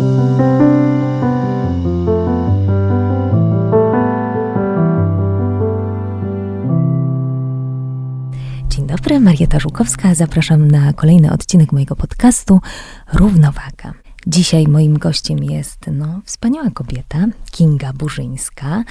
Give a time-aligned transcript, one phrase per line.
[0.00, 0.06] Dzień
[8.86, 10.14] dobry, Marieta Żukowska.
[10.14, 12.60] Zapraszam na kolejny odcinek mojego podcastu
[13.12, 13.94] Równowaga.
[14.26, 18.84] Dzisiaj moim gościem jest no, wspaniała kobieta, Kinga Burzyńska,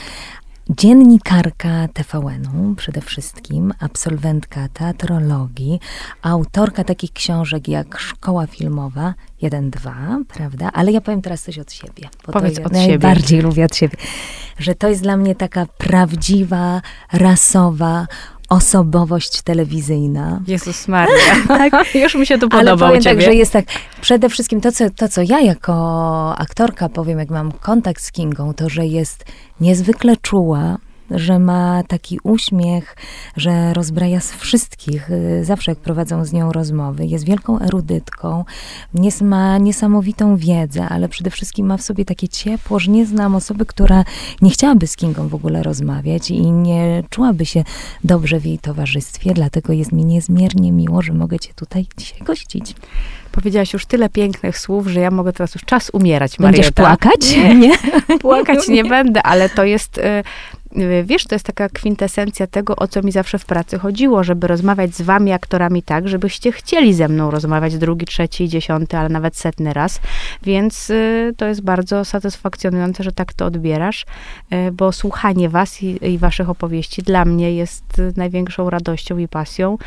[0.69, 5.79] dziennikarka TVN-u przede wszystkim, absolwentka teatrologii,
[6.21, 9.91] autorka takich książek jak Szkoła Filmowa 1-2,
[10.27, 10.69] prawda?
[10.73, 12.09] Ale ja powiem teraz coś od siebie.
[12.25, 12.89] Bo Powiedz to od ja siebie.
[12.89, 13.97] najbardziej lubię od siebie.
[14.57, 16.81] Że to jest dla mnie taka prawdziwa,
[17.13, 18.07] rasowa
[18.49, 20.41] osobowość telewizyjna.
[20.47, 21.15] Jezus Maria.
[21.47, 21.73] tak.
[22.03, 23.15] Już mi się to Ale podoba powiem u ciebie.
[23.15, 23.65] tak, że jest tak,
[24.01, 28.53] przede wszystkim to co, to, co ja jako aktorka powiem, jak mam kontakt z Kingą,
[28.53, 29.25] to, że jest
[29.59, 30.77] niezwykle czuła,
[31.11, 32.95] że ma taki uśmiech,
[33.37, 35.09] że rozbraja z wszystkich.
[35.11, 37.05] y, Zawsze jak prowadzą z nią rozmowy.
[37.05, 38.45] Jest wielką erudytką,
[39.21, 43.65] ma niesamowitą wiedzę, ale przede wszystkim ma w sobie takie ciepło, że nie znam osoby,
[43.65, 44.03] która
[44.41, 47.63] nie chciałaby z Kingą w ogóle rozmawiać i nie czułaby się
[48.03, 49.33] dobrze w jej towarzystwie.
[49.33, 52.75] Dlatego jest mi niezmiernie miło, że mogę cię tutaj dzisiaj gościć.
[53.31, 56.83] Powiedziałaś już tyle pięknych słów, że ja mogę teraz już czas umierać, Będziesz Marieta.
[56.83, 57.35] płakać?
[57.55, 57.77] Nie.
[58.19, 60.01] Płakać nie będę, ale to jest, y,
[61.03, 64.95] wiesz, to jest taka kwintesencja tego, o co mi zawsze w pracy chodziło, żeby rozmawiać
[64.95, 69.73] z wami, aktorami tak, żebyście chcieli ze mną rozmawiać drugi, trzeci, dziesiąty, ale nawet setny
[69.73, 69.99] raz.
[70.43, 74.05] Więc y, to jest bardzo satysfakcjonujące, że tak to odbierasz,
[74.53, 79.27] y, bo słuchanie was i, i waszych opowieści dla mnie jest y, największą radością i
[79.27, 79.77] pasją,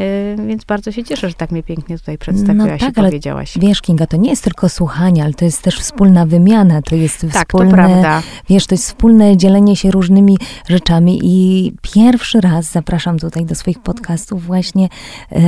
[0.00, 3.58] y, więc bardzo się cieszę, że tak mnie pięknie tutaj przedstawiłaś tak, i powiedziałaś.
[3.60, 7.26] Wiesz, Kinga, to nie jest tylko słuchanie, ale to jest też wspólna wymiana, to jest
[7.32, 8.22] Tak, to prawda.
[8.48, 10.31] wiesz, to jest wspólne dzielenie się różnymi
[10.68, 14.88] rzeczami i pierwszy raz zapraszam tutaj do swoich podcastów właśnie
[15.32, 15.38] e,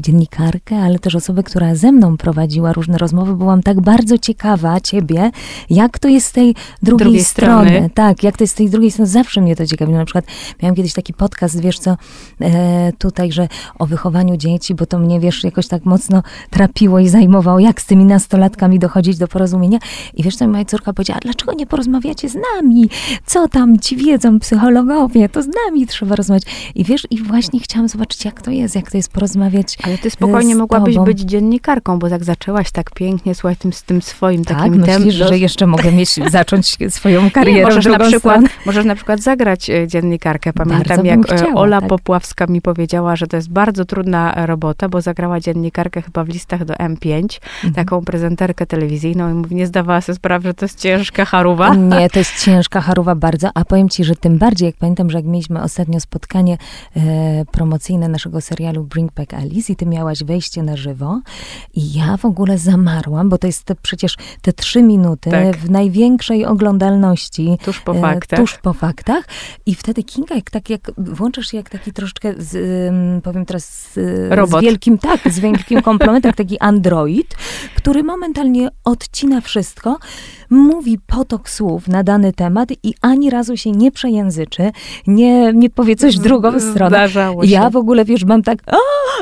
[0.00, 3.36] dziennikarkę, ale też osobę, która ze mną prowadziła różne rozmowy.
[3.36, 5.30] Byłam tak bardzo ciekawa ciebie,
[5.70, 7.70] jak to jest z tej drugiej, Drugiej strony.
[7.70, 7.90] strony.
[7.94, 9.10] Tak, jak to jest z tej drugiej strony.
[9.10, 9.92] Zawsze mnie to ciekawi.
[9.92, 10.24] Na przykład
[10.62, 11.96] miałam kiedyś taki podcast, wiesz co,
[12.40, 17.08] e, tutaj, że o wychowaniu dzieci, bo to mnie, wiesz, jakoś tak mocno trapiło i
[17.08, 19.78] zajmowało, jak z tymi nastolatkami dochodzić do porozumienia.
[20.14, 22.90] I wiesz co, moja córka powiedziała, dlaczego nie porozmawiacie z nami?
[23.26, 25.28] Co tam ci wiedzą psychologowie?
[25.28, 26.42] To z nami trzeba rozmawiać.
[26.74, 30.10] I wiesz, i właśnie chciałam zobaczyć, jak to jest, jak to jest porozmawiać Ale ty
[30.10, 31.04] spokojnie mogłabyś tobą.
[31.06, 35.18] być dziennikarką, bo jak zaczęłaś tak pięknie, słuchaj, tym, z tym swoim Tak, takim myślisz,
[35.18, 38.48] tem- że jeszcze mogę mieć, zacząć swoją Nie, karierę możesz, w na przykład, stronę?
[38.66, 40.52] możesz na przykład zagrać e, dziennikarkę.
[40.52, 41.88] Pamiętam, jak e, chciała, Ola tak.
[41.88, 46.64] Popławska mi powiedziała, że to jest bardzo trudna robota, bo zagrała dziennikarkę chyba w listach
[46.64, 47.74] do M5, Mhm.
[47.74, 51.74] taką prezenterkę telewizyjną i mówi, nie zdawała sobie sprawy, że to jest ciężka charuwa.
[51.74, 55.18] Nie, to jest ciężka charuwa bardzo, a powiem ci, że tym bardziej, jak pamiętam, że
[55.18, 56.58] jak mieliśmy ostatnio spotkanie
[56.96, 61.20] e, promocyjne naszego serialu Bring Back Alice i ty miałaś wejście na żywo
[61.74, 65.56] i ja w ogóle zamarłam, bo to jest te, przecież te trzy minuty Tak.
[65.56, 68.40] w największej oglądalności Tuż po e, faktach.
[68.40, 69.24] tuż po faktach
[69.66, 73.64] i wtedy Kinga, jak, tak, jak włączasz się jak taki troszeczkę, z, ym, powiem teraz,
[73.64, 74.62] z, z Robot.
[74.62, 77.34] wielkim, tak, z wielkim komplementem, taki android,
[77.76, 79.98] który momentalnie odcina wszystko,
[80.50, 84.70] mówi potok słów na dany temat i ani razu się nie przejęzyczy,
[85.06, 86.90] nie, nie powie coś w drugą stronę.
[86.96, 87.54] Zdarzało I się.
[87.54, 88.76] Ja w ogóle, wiesz, mam tak, a!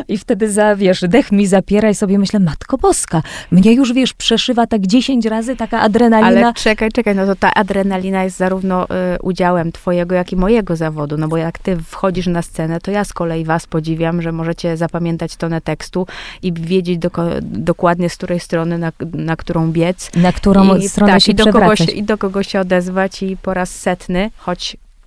[0.09, 4.13] i wtedy za, wiesz, dech mi zapiera i sobie myślę, Matko Boska, mnie już, wiesz,
[4.13, 6.41] przeszywa tak 10 razy taka adrenalina.
[6.47, 8.89] Ale czekaj, czekaj, no to ta adrenalina jest zarówno y,
[9.23, 13.05] udziałem twojego, jak i mojego zawodu, no bo jak ty wchodzisz na scenę, to ja
[13.05, 16.07] z kolei was podziwiam, że możecie zapamiętać tonę tekstu
[16.43, 20.11] i wiedzieć doko- dokładnie z której strony, na, na którą biec.
[20.17, 21.89] na którą I, stronę tak, się i do, kogo przewracać.
[21.89, 24.54] się, I do kogo się odezwać i po raz setny, choć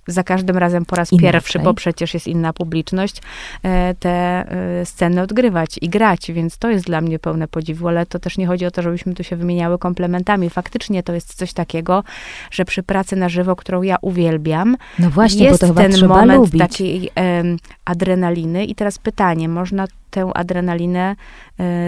[0.06, 1.32] za każdym razem po raz Inaczej.
[1.32, 3.22] pierwszy, bo przecież jest inna publiczność,
[3.62, 8.06] e, te e, sceny odgrywać i grać, więc to jest dla mnie pełne podziwu, ale
[8.06, 10.50] to też nie chodzi o to, żebyśmy tu się wymieniały komplementami.
[10.50, 12.04] Faktycznie to jest coś takiego,
[12.50, 16.38] że przy pracy na żywo, którą ja uwielbiam, No właśnie, jest bo to ten moment
[16.40, 16.60] lubić.
[16.60, 17.10] takiej
[17.84, 18.64] adrenaliny.
[18.64, 21.16] I teraz pytanie, można tę adrenalinę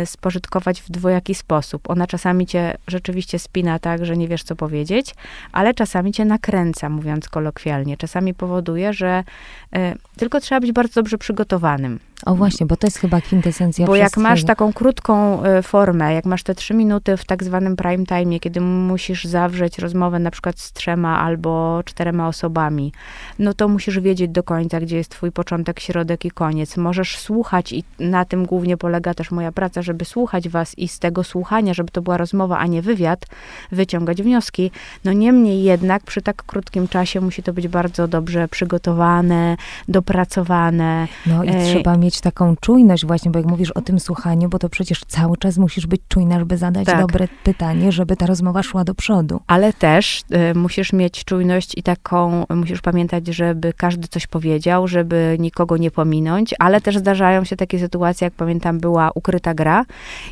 [0.04, 1.91] spożytkować w dwojaki sposób.
[1.91, 5.15] Ona czasami cię rzeczywiście spina tak, że nie wiesz, co powiedzieć,
[5.53, 7.97] ale czasami cię nakręca, mówiąc kolokwialnie.
[7.97, 9.24] Czasami powoduje, że
[9.72, 11.98] e, tylko trzeba być bardzo dobrze przygotowanym.
[12.27, 16.25] O właśnie, bo to jest chyba kwintesencja Bo jak masz taką krótką e, formę, jak
[16.25, 20.59] masz te trzy minuty w tak zwanym prime time, kiedy musisz zawrzeć rozmowę na przykład
[20.59, 22.93] z trzema albo czterema osobami,
[23.39, 26.77] no to musisz wiedzieć do końca, gdzie jest twój początek, środek i koniec.
[26.77, 30.99] Możesz słuchać i na tym głównie polega też moja praca, żeby słuchać was i z
[30.99, 33.27] tego słuchania, żeby to była rozmowa, a nie wywiad,
[33.72, 34.71] wyciągać wnioski.
[35.05, 39.57] No niemniej jednak przy tak krótkim czasie musi to być bardzo dobrze przygotowane,
[39.89, 41.09] dopracowane.
[41.27, 44.48] No i e, trzeba mieć mieć taką czujność właśnie, bo jak mówisz o tym słuchaniu,
[44.48, 47.01] bo to przecież cały czas musisz być czujna, żeby zadać Tak.
[47.01, 49.41] dobre pytanie, żeby ta rozmowa szła do przodu.
[49.47, 50.22] Ale też
[50.53, 55.91] y, musisz mieć czujność i taką, musisz pamiętać, żeby każdy coś powiedział, żeby nikogo nie
[55.91, 59.84] pominąć, ale też zdarzają się takie sytuacje, jak pamiętam, była ukryta gra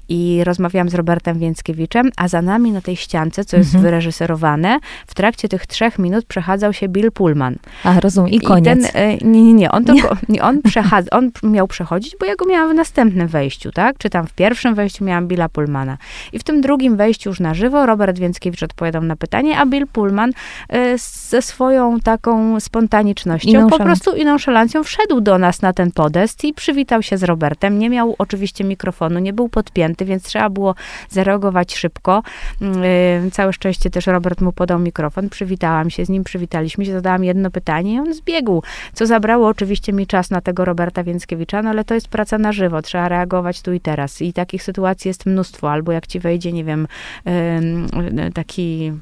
[0.09, 3.83] i rozmawiałam z Robertem Więckiewiczem, a za nami na tej ściance, co jest Mhm.
[3.85, 7.57] wyreżyserowane, w trakcie tych trzech minut przechadzał się Bill Pullman.
[7.85, 8.65] A, rozumiem, i koniec.
[8.93, 10.43] ten, e, nie, nie, nie, on, tylko, nie.
[10.43, 13.99] on, przechadza, on miał przechodzić, bo ja go miałam w następnym wejściu, tak?
[13.99, 15.99] Czy tam w pierwszym wejściu miałam Billa Pullmana.
[16.33, 19.87] I w tym drugim wejściu już na żywo Robert Więckiewicz odpowiadał na pytanie, a Bill
[19.87, 20.33] Pullman
[20.69, 26.45] e, ze swoją taką spontanicznością, po prostu i nonszalancją wszedł do nas na ten podest
[26.45, 27.79] i przywitał się z Robertem.
[27.79, 30.75] Nie miał oczywiście mikrofonu, nie był podpięty, więc trzeba było
[31.09, 32.23] zareagować szybko.
[32.61, 32.85] Mm,
[33.27, 37.25] y, Całe szczęście też Robert mu podał mikrofon, przywitałam się z nim, przywitaliśmy się, zadałam
[37.25, 38.63] jedno pytanie i on zbiegł,
[38.93, 42.53] co zabrało oczywiście mi czas na tego Roberta Więckiewicza, no ale to jest praca na
[42.53, 46.53] żywo, trzeba reagować tu i teraz i takich sytuacji jest mnóstwo, albo jak ci wejdzie,
[46.53, 46.89] nie wiem,
[48.35, 48.93] taki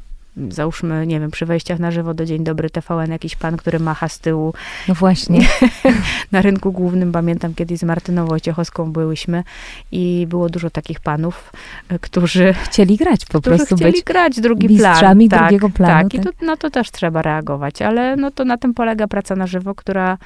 [0.48, 4.08] załóżmy, nie wiem, przy wejściach na żywo do Dzień Dobry TVN jakiś pan, który macha
[4.08, 4.54] z tyłu
[4.88, 5.40] No właśnie.
[6.32, 9.44] na rynku głównym, pamiętam kiedyś z Martyną Wojciechowską byłyśmy
[9.92, 11.52] i było dużo takich panów,
[11.92, 14.04] y, którzy Chcieli grać po prostu chcieli być.
[14.04, 15.42] grać drugi mistrzami plan.
[15.42, 16.42] drugiego planu, Tak, i to, tak.
[16.42, 20.12] na to też trzeba reagować, ale no to na tym polega praca na żywo, która
[20.12, 20.16] e,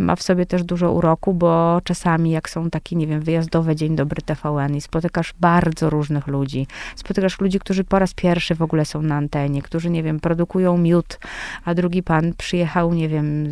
[0.00, 3.96] ma w sobie też dużo uroku, bo czasami jak są takie, nie wiem, wyjazdowe Dzień
[3.96, 6.66] Dobry TVN i spotykasz bardzo różnych ludzi.
[6.96, 10.78] Spotykasz ludzi, którzy po raz pierwszy w ogóle są na antenie, którzy, nie wiem, produkują
[10.78, 11.18] miód,
[11.64, 13.46] a drugi pan przyjechał, nie wiem,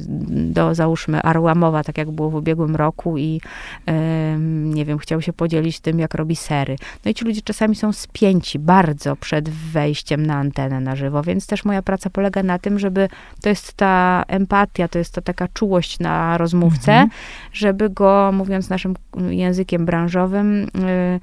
[0.52, 3.40] do załóżmy Arłamowa, tak jak było w ubiegłym roku i
[3.86, 6.76] em, nie wiem, chciał się podzielić tym, jak robi sery.
[7.04, 11.46] No i ci ludzie czasami są spięci bardzo przed wejściem na antenę na żywo, więc
[11.46, 13.08] też moja praca polega na tym, żeby
[13.42, 17.10] to jest ta empatia, to jest ta taka czułość na rozmówcę, Mhm.
[17.52, 18.94] żeby go, mówiąc naszym
[19.30, 21.20] językiem branżowym, y, y,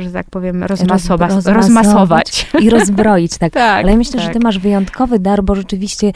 [0.00, 1.30] że tak powiem, rozmasować.
[1.30, 1.56] rozmasować.
[1.56, 2.46] rozmasować.
[2.60, 3.52] I rozbroić, tak.
[3.58, 4.34] Tak, Ale ja myślę, że tak.
[4.34, 6.12] ty masz wyjątkowy dar, bo rzeczywiście e,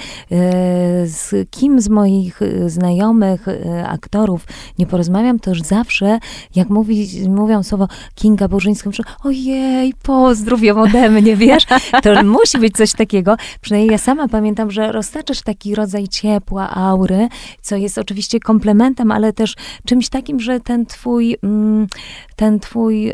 [1.07, 4.47] z kim z moich e, znajomych e, aktorów
[4.79, 6.19] nie porozmawiam, to już zawsze,
[6.55, 11.65] jak mówi, mówią słowo Kinga Burzyńską, że ojej, pozdrów ją ode mnie, wiesz?
[12.03, 13.37] To musi być coś takiego.
[13.61, 17.29] Przynajmniej ja sama pamiętam, że roztaczasz taki rodzaj ciepła, aury,
[17.63, 19.55] co jest oczywiście komplementem, ale też
[19.85, 21.87] czymś takim, że ten twój, mm,
[22.37, 23.13] ten twój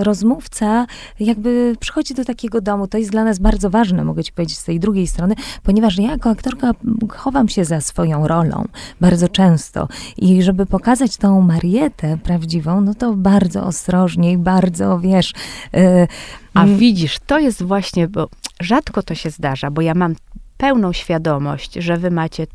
[0.00, 0.86] rozmówca
[1.20, 2.86] jakby przychodzi do takiego domu.
[2.86, 6.10] To jest dla nas bardzo ważne, mogę ci powiedzieć z tej drugiej strony, ponieważ ja
[6.10, 6.70] jako aktorka
[7.08, 8.64] chowam się za swoją rolą
[9.00, 9.88] bardzo często.
[10.16, 15.32] I żeby pokazać tą Marietę prawdziwą, no to bardzo ostrożnie i bardzo, wiesz...
[15.74, 16.06] e,
[16.54, 18.28] A mm, widzisz, to jest właśnie, bo
[18.60, 20.14] rzadko to się zdarza, bo ja mam
[20.56, 22.46] pełną świadomość, że wy macie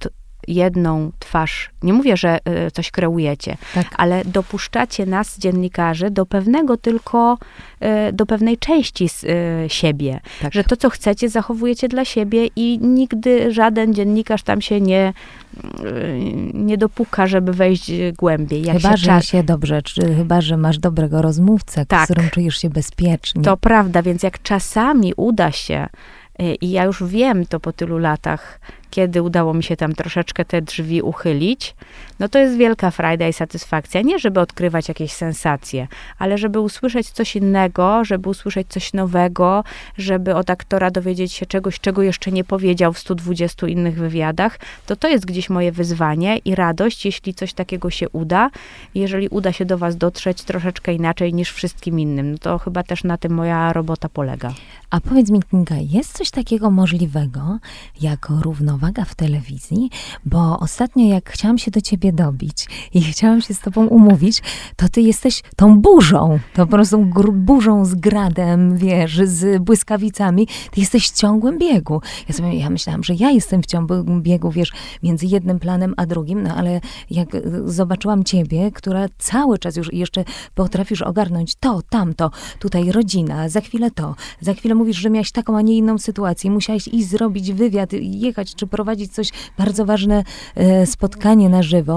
[0.47, 1.69] jedną twarz.
[1.83, 3.85] Nie mówię, że y, coś kreujecie, tak.
[3.97, 7.37] ale dopuszczacie nas, dziennikarzy, do pewnego tylko,
[8.09, 9.27] y, do pewnej części z, y,
[9.67, 10.19] siebie.
[10.41, 10.53] Tak.
[10.53, 15.13] Że to, co chcecie, zachowujecie dla siebie i nigdy żaden dziennikarz tam się nie,
[16.53, 18.63] nie dopuka, żeby wejść głębiej.
[18.63, 22.03] Jak Chyba, się że się dobrze, czy chyba, że masz dobrego rozmówcę, z Tak.
[22.03, 23.41] którym czujesz się bezpiecznie.
[23.41, 25.87] To prawda, więc jak czasami uda się,
[26.61, 30.61] i ja już wiem to po tylu latach, kiedy udało mi się tam troszeczkę te
[30.61, 31.75] drzwi uchylić,
[32.19, 34.01] no to jest wielka frajda i satysfakcja.
[34.01, 35.87] Nie, żeby odkrywać jakieś sensacje,
[36.19, 39.63] ale żeby usłyszeć coś innego, żeby usłyszeć coś nowego,
[39.97, 44.95] żeby od aktora dowiedzieć się czegoś, czego jeszcze nie powiedział w 120 innych wywiadach, to
[44.95, 48.49] to jest gdzieś moje wyzwanie i radość, jeśli coś takiego się uda.
[48.95, 53.03] Jeżeli uda się do was dotrzeć troszeczkę inaczej niż wszystkim innym, no to chyba też
[53.03, 54.53] na tym moja robota polega.
[54.89, 57.59] A powiedz mi, Kinga, jest coś takiego możliwego
[58.01, 59.89] jako równowaga w telewizji?
[60.25, 64.41] Bo ostatnio, jak chciałam się do ciebie dobić i chciałam się z tobą umówić,
[64.75, 70.47] to ty jesteś tą burzą, to po prostu burzą z gradem, wiesz, z błyskawicami.
[70.71, 72.01] Ty jesteś w ciągłym biegu.
[72.29, 74.71] Ja sobie, ja myślałam, że ja jestem w ciągłym biegu, wiesz,
[75.03, 79.93] między jednym planem a drugim, no ale jak y, zobaczyłam ciebie, która cały czas już
[79.93, 80.23] jeszcze
[80.55, 85.57] potrafisz ogarnąć to, tamto, tutaj rodzina, za chwilę to, za chwilę mówisz, że miałaś taką,
[85.57, 90.23] a nie inną sytuację, musiałaś iść zrobić wywiad, jechać czy prowadzić coś, bardzo ważne
[90.55, 91.96] e, spotkanie na żywo.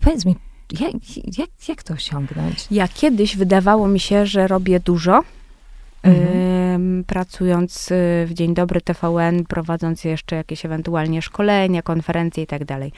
[0.00, 0.36] Powiedz mi,
[0.80, 0.92] jak,
[1.38, 2.66] jak, jak to osiągnąć?
[2.70, 5.20] Ja kiedyś wydawało mi się, że robię dużo.
[6.02, 7.04] Mhm.
[7.04, 12.92] Pracując y, w Dzień Dobry TVN, prowadząc jeszcze jakieś ewentualnie szkolenia, konferencje i tak dalej.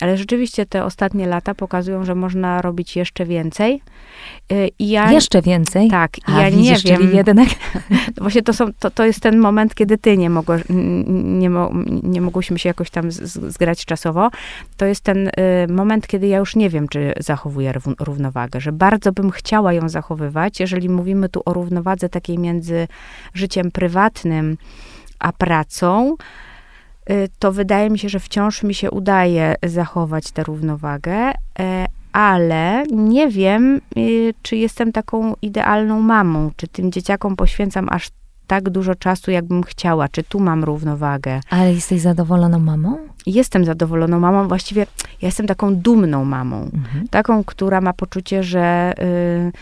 [0.00, 3.82] Ale rzeczywiście te ostatnie lata pokazują, że można robić jeszcze więcej.
[4.52, 5.90] Y, I ja, jeszcze więcej?
[5.90, 6.16] Tak.
[6.24, 7.14] A, ja widzisz, nie wiem.
[7.14, 7.48] jednak...
[8.20, 10.54] Właśnie to, są, to, to jest ten moment, kiedy ty nie, mogło,
[11.24, 11.70] nie, mo,
[12.02, 14.30] nie mogłyśmy się jakoś tam z, zgrać czasowo.
[14.76, 15.32] To jest ten y,
[15.68, 20.60] moment, kiedy ja już nie wiem, czy zachowuję równowagę, że bardzo bym chciała ją zachowywać,
[20.60, 22.47] jeżeli mówimy tu o równowadze takiej między
[23.34, 24.56] życiem prywatnym
[25.18, 26.16] a pracą,
[27.10, 32.84] y, to wydaje mi się, że wciąż mi się udaje zachować tę równowagę, e, ale
[32.92, 38.10] nie wiem, y, czy jestem taką idealną mamą, czy tym dzieciakom poświęcam aż
[38.46, 41.40] tak dużo czasu, jakbym chciała, czy tu mam równowagę.
[41.50, 42.98] Ale jesteś zadowoloną mamą?
[43.28, 44.48] Jestem zadowoloną mamą.
[44.48, 44.86] Właściwie
[45.22, 46.62] ja jestem taką dumną mamą.
[46.62, 47.08] Mhm.
[47.10, 49.52] Taką, która ma poczucie, że y,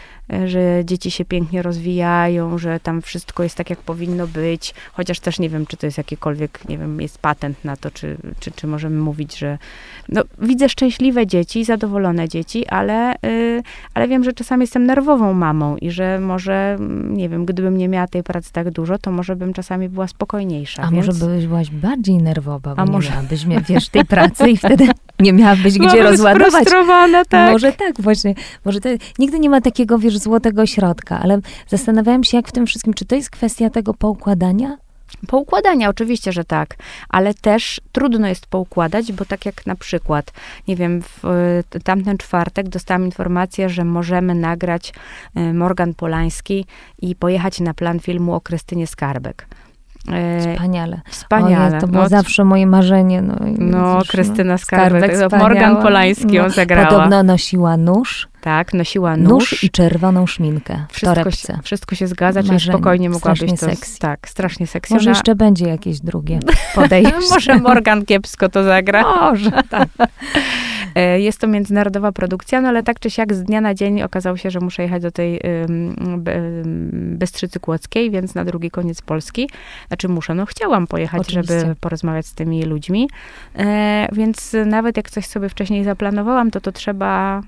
[0.47, 5.39] że dzieci się pięknie rozwijają, że tam wszystko jest tak, jak powinno być, chociaż też
[5.39, 8.67] nie wiem, czy to jest jakikolwiek, nie wiem, jest patent na to, czy, czy, czy
[8.67, 9.59] możemy mówić, że
[10.09, 13.63] no, widzę szczęśliwe dzieci, zadowolone dzieci, ale, yy,
[13.95, 16.77] ale wiem, że czasami jestem nerwową mamą i że może,
[17.11, 20.83] nie wiem, gdybym nie miała tej pracy tak dużo, to może bym czasami była spokojniejsza.
[20.83, 21.07] A więc...
[21.07, 23.13] może byłaś bardziej nerwowa, bo A może...
[23.61, 24.89] wiesz, tej pracy i wtedy
[25.21, 26.65] nie miałabyś gdzie rozładować.
[27.29, 27.53] tak.
[27.53, 28.35] Może tak, właśnie.
[28.65, 32.67] Może to, nigdy nie ma takiego, wiesz, złotego środka, ale zastanawiałam się, jak w tym
[32.67, 34.77] wszystkim, czy to jest kwestia tego poukładania?
[35.27, 36.77] Poukładania, oczywiście, że tak,
[37.09, 40.33] ale też trudno jest poukładać, bo tak jak na przykład,
[40.69, 44.93] nie wiem, w tamten czwartek dostałam informację, że możemy nagrać
[45.37, 46.67] y, Morgan Polański
[47.03, 49.47] i pojechać na plan filmu o Krystynie Skarbek.
[50.13, 51.01] E, wspaniale.
[51.11, 51.81] Wspaniale.
[51.81, 53.23] To było no, zawsze moje marzenie.
[53.23, 56.87] No, no Krystyna Skarbek, Skarbek Morgan Polański ją no, zagrała.
[56.87, 58.29] Podobno nosiła nóż.
[58.41, 59.31] Tak, nosiła nóż.
[59.31, 61.53] Nóż i czerwoną szminkę w wszystko torebce.
[61.53, 63.67] Się, wszystko się zgadza, czyli spokojnie mogłabyś strasznie to...
[63.67, 63.99] Sexy.
[63.99, 64.95] Tak, strasznie seksy.
[64.95, 66.41] Może jeszcze będzie jakieś drugie
[66.75, 67.15] podejście.
[67.31, 69.03] Może Morgan kiepsko to zagra.
[69.03, 69.89] Może, tak.
[70.97, 74.37] E, jest to międzynarodowa produkcja, no ale tak czy siak z dnia na dzień okazało
[74.37, 75.41] się, że muszę jechać do tej
[76.93, 79.51] Bystrzycy Kłodzkiej, więc na drugi koniec Polski.
[79.89, 81.61] Znaczy muszę, no chciałam pojechać, Oczywiście.
[81.61, 83.11] żeby porozmawiać z tymi ludźmi.
[83.59, 87.43] E, więc nawet jak coś sobie wcześniej zaplanowałam, to to trzeba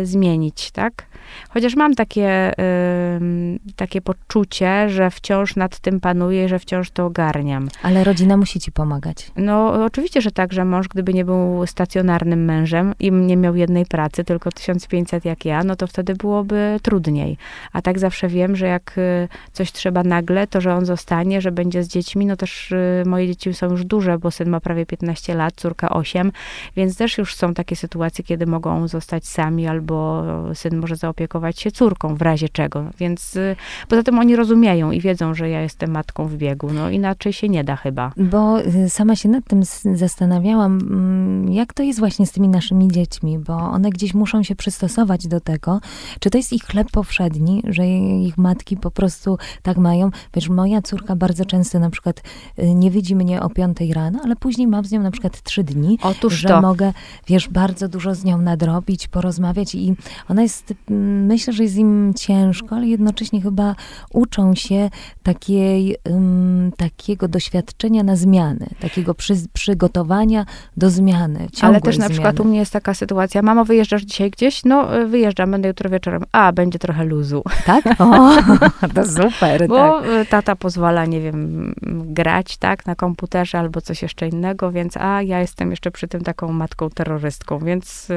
[0.00, 1.06] y, zmienić, tak?
[1.48, 7.68] Chociaż mam takie, y, takie poczucie, że wciąż nad tym panuję, że wciąż to ogarniam.
[7.82, 9.30] Ale rodzina musi ci pomagać.
[9.36, 13.86] No, oczywiście, że tak, że mąż, gdyby nie był stacjonarnym mężem i nie miał jednej
[13.86, 17.36] pracy, tylko 1500 jak ja, no to wtedy byłoby trudniej.
[17.72, 21.52] A tak zawsze wiem, że jak y, coś trzeba nagle, to że on zostanie, że
[21.52, 22.26] będzie z dziećmi.
[22.26, 25.90] No też y, moje dzieci są już duże, bo syn ma prawie 15 lat, córka
[25.90, 26.32] 8,
[26.76, 31.70] więc też już są takie sytuacje, kiedy mogą zostać sami albo syn może zaopiekować się
[31.70, 32.84] córką w razie czego.
[32.98, 33.56] Więc y,
[33.88, 36.72] poza tym oni rozumieją i wiedzą, że ja jestem matką w biegu.
[36.72, 38.12] No inaczej się nie da chyba.
[38.16, 38.56] Bo
[38.88, 39.62] sama się nad tym
[39.94, 44.56] zastanawiałam, mm, jak to jest właśnie z tymi naszymi dziećmi, bo one gdzieś muszą się
[44.56, 45.80] przystosować do tego,
[46.20, 50.10] czy to jest ich chleb powszedni, że ich matki po prostu tak mają.
[50.34, 52.22] Wiesz, moja córka bardzo często na przykład
[52.58, 55.64] y, nie widzi mnie o piątej rano, ale później mam z nią na przykład trzy
[55.64, 56.60] dni, Otóż że to.
[56.62, 56.92] mogę,
[57.26, 59.94] wiesz, bardzo dużo z nią nadrobić, porozmawiać i
[60.28, 63.74] ona jest, mm, myślę, że jest im ciężko, ale jednocześnie chyba
[64.12, 64.90] uczą się
[65.22, 70.46] takiej, um, takiego doświadczenia na zmiany, takiego przy, przygotowania
[70.76, 71.48] do zmiany.
[71.60, 72.12] Ale też na zmiany.
[72.12, 74.64] przykład u mnie jest taka sytuacja, mamo, wyjeżdżasz dzisiaj gdzieś?
[74.64, 76.22] No, y, wyjeżdżam, będę jutro wieczorem.
[76.32, 77.42] A, będzie trochę luzu.
[77.66, 77.84] Tak?
[78.00, 78.30] O,
[78.94, 79.68] to super.
[79.68, 80.28] Bo tak.
[80.28, 85.40] tata pozwala, nie wiem, grać, tak, na komputerze albo coś jeszcze innego, więc a, ja
[85.40, 88.08] jestem jeszcze przy tym taką matką terrorystką, więc...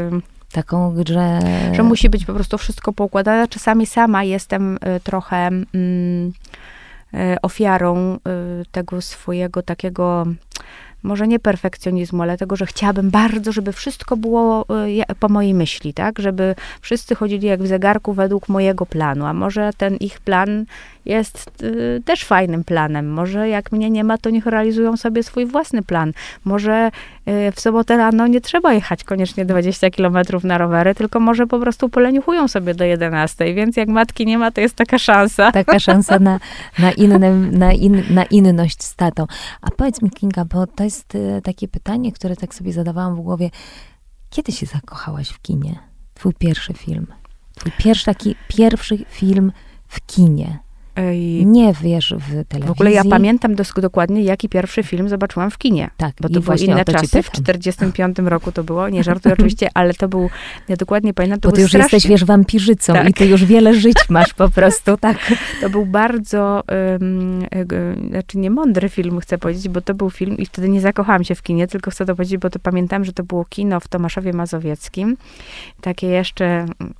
[0.52, 1.40] Taką, że...
[1.74, 3.48] Że musi być po prostu wszystko poukładane.
[3.48, 5.68] Czasami sama jestem y, trochę mm,
[7.14, 8.20] y, ofiarą y,
[8.72, 10.26] tego swojego takiego
[11.04, 14.66] może nie perfekcjonizmu, ale tego, że chciałabym bardzo, żeby wszystko było
[15.20, 16.20] po mojej myśli, tak?
[16.20, 20.66] Żeby wszyscy chodzili jak w zegarku według mojego planu, a może ten ich plan
[21.08, 23.10] jest y, też fajnym planem.
[23.10, 26.12] Może jak mnie nie ma, to niech realizują sobie swój własny plan.
[26.46, 26.92] Może
[27.28, 31.60] y, w sobotę rano nie trzeba jechać koniecznie 20 kilometrów na rowery, tylko może po
[31.60, 35.52] prostu poleniuchują sobie do 11, więc jak matki nie ma, to jest taka szansa.
[35.52, 36.40] Taka szansa na,
[36.80, 39.26] na, inne, na, in, na inność z tatą.
[39.62, 43.22] A powiedz mi, Kinga, bo to jest y, takie pytanie, które tak sobie zadawałam w
[43.22, 43.50] głowie.
[44.30, 45.80] Kiedy się zakochałaś w kinie?
[46.14, 47.08] Twój pierwszy film.
[47.56, 49.52] Twój pierwszy taki, pierwszy film
[49.88, 50.60] w kinie.
[51.16, 52.68] I Nie wiesz w telewizji.
[52.68, 55.90] w ogóle ja pamiętam dosk- dokładnie, jaki pierwszy film zobaczyłam w kinie.
[55.98, 57.24] Tak, Bo to były inne to czasy.
[57.24, 57.44] W pytam.
[57.44, 58.90] 45 roku to było.
[58.90, 60.30] Nie żartuję oczywiście, ale to był,
[60.70, 63.10] ja dokładnie pamiętam, to Bo ty już strasznie, jesteś, wiesz, wampirzycą Tak.
[63.10, 65.18] i ty już wiele żyć masz po prostu, tak.
[65.62, 66.64] To był bardzo,
[68.06, 71.24] y, znaczy nie mądry film, chcę powiedzieć, bo to był film i wtedy nie zakochałam
[71.24, 73.88] się w kinie, tylko chcę to powiedzieć, bo to pamiętam, że to było kino w
[73.88, 75.18] Tomaszowie Mazowieckim.
[75.82, 76.94] Takie jeszcze mm,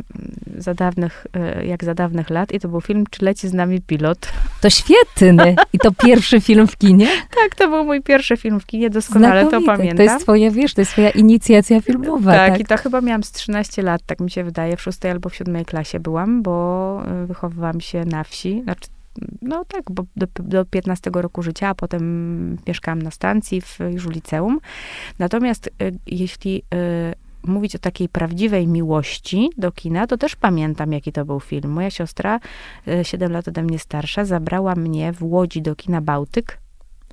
[0.58, 1.28] za dawnych,
[1.62, 4.32] y, jak za dawnych lat i to był film Czy leci z nami pilot?
[4.62, 5.56] To świetny.
[5.74, 7.08] I to pierwszy film w kinie?
[7.44, 9.98] Tak, to był mój pierwszy film w kinie, doskonale to pamiętam.
[9.98, 12.62] To jest twoja, wiesz, to jest twoja inicjacja filmowa, tak, tak?
[12.62, 15.36] i to chyba miałam z 13 lat, tak mi się wydaje, w szóstej albo w
[15.36, 18.88] siódmej klasie byłam, bo y, wychowywałam się na wsi, znaczy,
[19.42, 24.08] no tak, bo do, do 15 roku życia, a potem mieszkałam na stacji w już
[24.08, 24.60] w liceum.
[25.20, 25.72] Natomiast y,
[26.08, 31.40] jeśli y, mówić o takiej prawdziwej miłości do kina, to też pamiętam, jaki to był
[31.40, 31.72] film.
[31.72, 32.40] Moja siostra,
[32.88, 36.58] y, 7 lat ode mnie starsza, zabrała mnie w Łodzi do kina Bałtyk,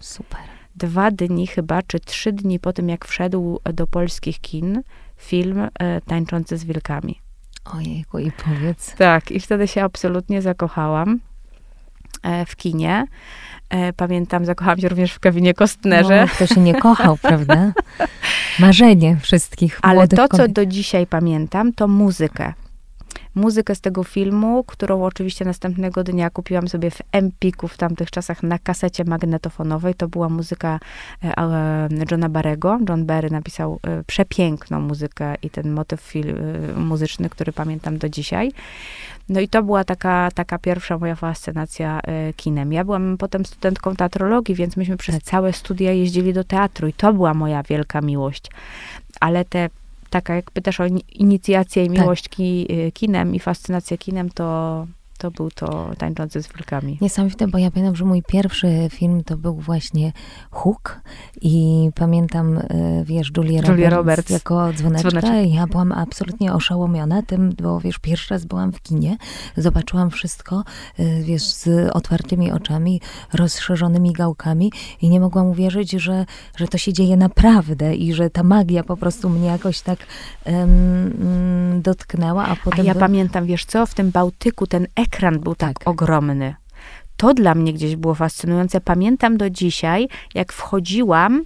[0.00, 0.40] Super.
[0.76, 4.82] dwa dni chyba, czy trzy dni po tym, jak wszedł do polskich kin
[5.16, 7.20] film e, Tańczący z wilkami.
[7.64, 8.94] Ojejku, i powiedz.
[8.94, 11.20] Tak, i wtedy się absolutnie zakochałam
[12.22, 13.06] e, w kinie.
[13.70, 16.20] E, pamiętam, zakochałam się również w Kevinie Kostnerze.
[16.20, 17.72] No, kto się nie kochał, prawda?
[18.58, 20.52] Marzenie wszystkich Ale młodych to, co kobiet.
[20.52, 22.52] do dzisiaj pamiętam, to muzykę.
[23.34, 28.42] Muzykę z tego filmu, którą oczywiście następnego dnia kupiłam sobie w Empiku w tamtych czasach
[28.42, 29.94] na kasecie magnetofonowej.
[29.94, 30.80] To była muzyka
[31.24, 32.78] e, e, Johna Barrego.
[32.88, 36.34] John Barry napisał e, przepiękną muzykę i ten motyw fil, e,
[36.78, 38.52] muzyczny, który pamiętam do dzisiaj.
[39.28, 42.00] No i to była taka, taka pierwsza moja fascynacja
[42.36, 42.72] kinem.
[42.72, 47.12] Ja byłam potem studentką teatrologii, więc myśmy przez całe studia jeździli do teatru i to
[47.12, 48.50] była moja wielka miłość.
[49.20, 49.68] Ale te
[50.14, 51.98] taka, jak pytasz o ini- inicjację i Tak.
[51.98, 54.86] miłość ki, y, kinem i fascynację kinem, to,
[55.24, 56.98] to był to Tańczący z wilkami.
[57.00, 60.12] Niesamowite, bo ja pamiętam, że mój pierwszy film to był właśnie
[60.50, 61.00] Hook
[61.42, 64.30] i pamiętam, y, wiesz, Julia, Julia Roberts, Roberts.
[64.30, 65.46] jako dzwoneczka Dzwoneczek.
[65.46, 69.16] i ja byłam absolutnie oszałamiona tym, bo wiesz, pierwszy raz byłam w kinie,
[69.56, 70.64] zobaczyłam wszystko,
[71.00, 73.00] y, wiesz, z otwartymi oczami,
[73.32, 76.26] rozszerzonymi gałkami i nie mogłam uwierzyć, że,
[76.56, 79.98] że to się dzieje naprawdę i że ta magia po prostu mnie jakoś tak
[80.44, 82.86] mm, dotknęła, a A potem...
[82.86, 85.88] ja by- pamiętam, wiesz co, w tym Bałtyku ten ekran był tak, Tak.
[85.88, 86.54] ogromny.
[87.16, 88.80] To dla mnie gdzieś było fascynujące.
[88.80, 91.42] Pamiętam do dzisiaj, jak wchodziłam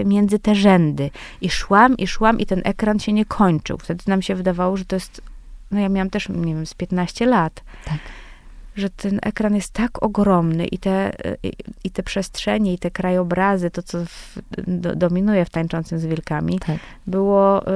[0.00, 1.10] y, między te rzędy
[1.40, 3.78] i szłam, i szłam, i ten ekran się nie kończył.
[3.78, 5.22] Wtedy nam się wydawało, że to jest,
[5.70, 7.62] no ja miałam też, nie wiem, z 15 lat.
[7.84, 7.98] Tak.
[8.76, 11.12] Że ten ekran jest tak ogromny i te,
[11.42, 11.52] i,
[11.84, 16.58] i te przestrzenie, i te krajobrazy, to co w, do, dominuje w Tańczącym z Wilkami,
[16.58, 16.76] Tak.
[17.06, 17.66] było...
[17.66, 17.70] y,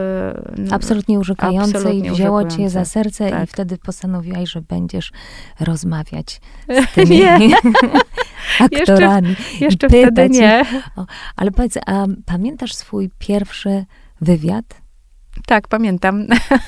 [0.71, 2.73] Absolutnie urzekające absolutnie i wzięło cię urzekujące.
[2.79, 3.51] za serce i Tak.
[3.51, 5.13] wtedy postanowiłaś, że będziesz
[5.61, 6.41] rozmawiać
[6.91, 7.21] z tymi
[8.61, 9.37] aktorami.
[9.61, 10.63] Jeszcze i pytać wtedy nie.
[11.37, 13.85] Ale powiedz, a pamiętasz swój pierwszy
[14.21, 14.65] wywiad?
[15.47, 16.27] Tak, pamiętam.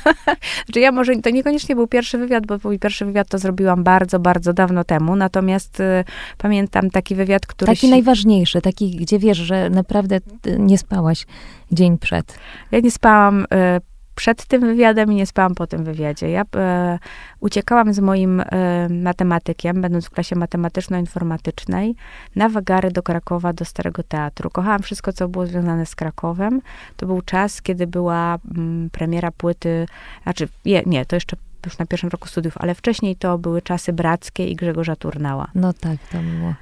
[0.67, 4.19] znaczy ja może, to niekoniecznie był pierwszy wywiad, bo mój pierwszy wywiad to zrobiłam bardzo,
[4.19, 6.05] bardzo dawno temu, natomiast y,
[6.39, 7.67] pamiętam taki wywiad, który...
[7.67, 11.27] Taki się- najważniejszy, taki, gdzie wiesz, że naprawdę ty nie spałaś
[11.73, 12.39] dzień przed.
[12.73, 13.81] Ja nie spałam e,
[14.19, 16.31] przed tym wywiadem i nie spałam po tym wywiadzie.
[16.31, 16.99] Ja e,
[17.41, 18.45] uciekałam z moim e,
[18.89, 21.95] matematykiem, będąc w klasie matematyczno-informatycznej,
[22.37, 24.51] na wagary do Krakowa, do Starego Teatru.
[24.51, 26.61] Kochałam wszystko, co było związane z Krakowem.
[26.97, 29.87] To był czas, kiedy była mm, premiera płyty,
[30.23, 33.93] znaczy, nie, nie, to jeszcze już na pierwszym roku studiów, ale wcześniej to były czasy
[33.93, 35.49] Brackie i Grzegorza Turnała.
[35.55, 36.55] No tak, to było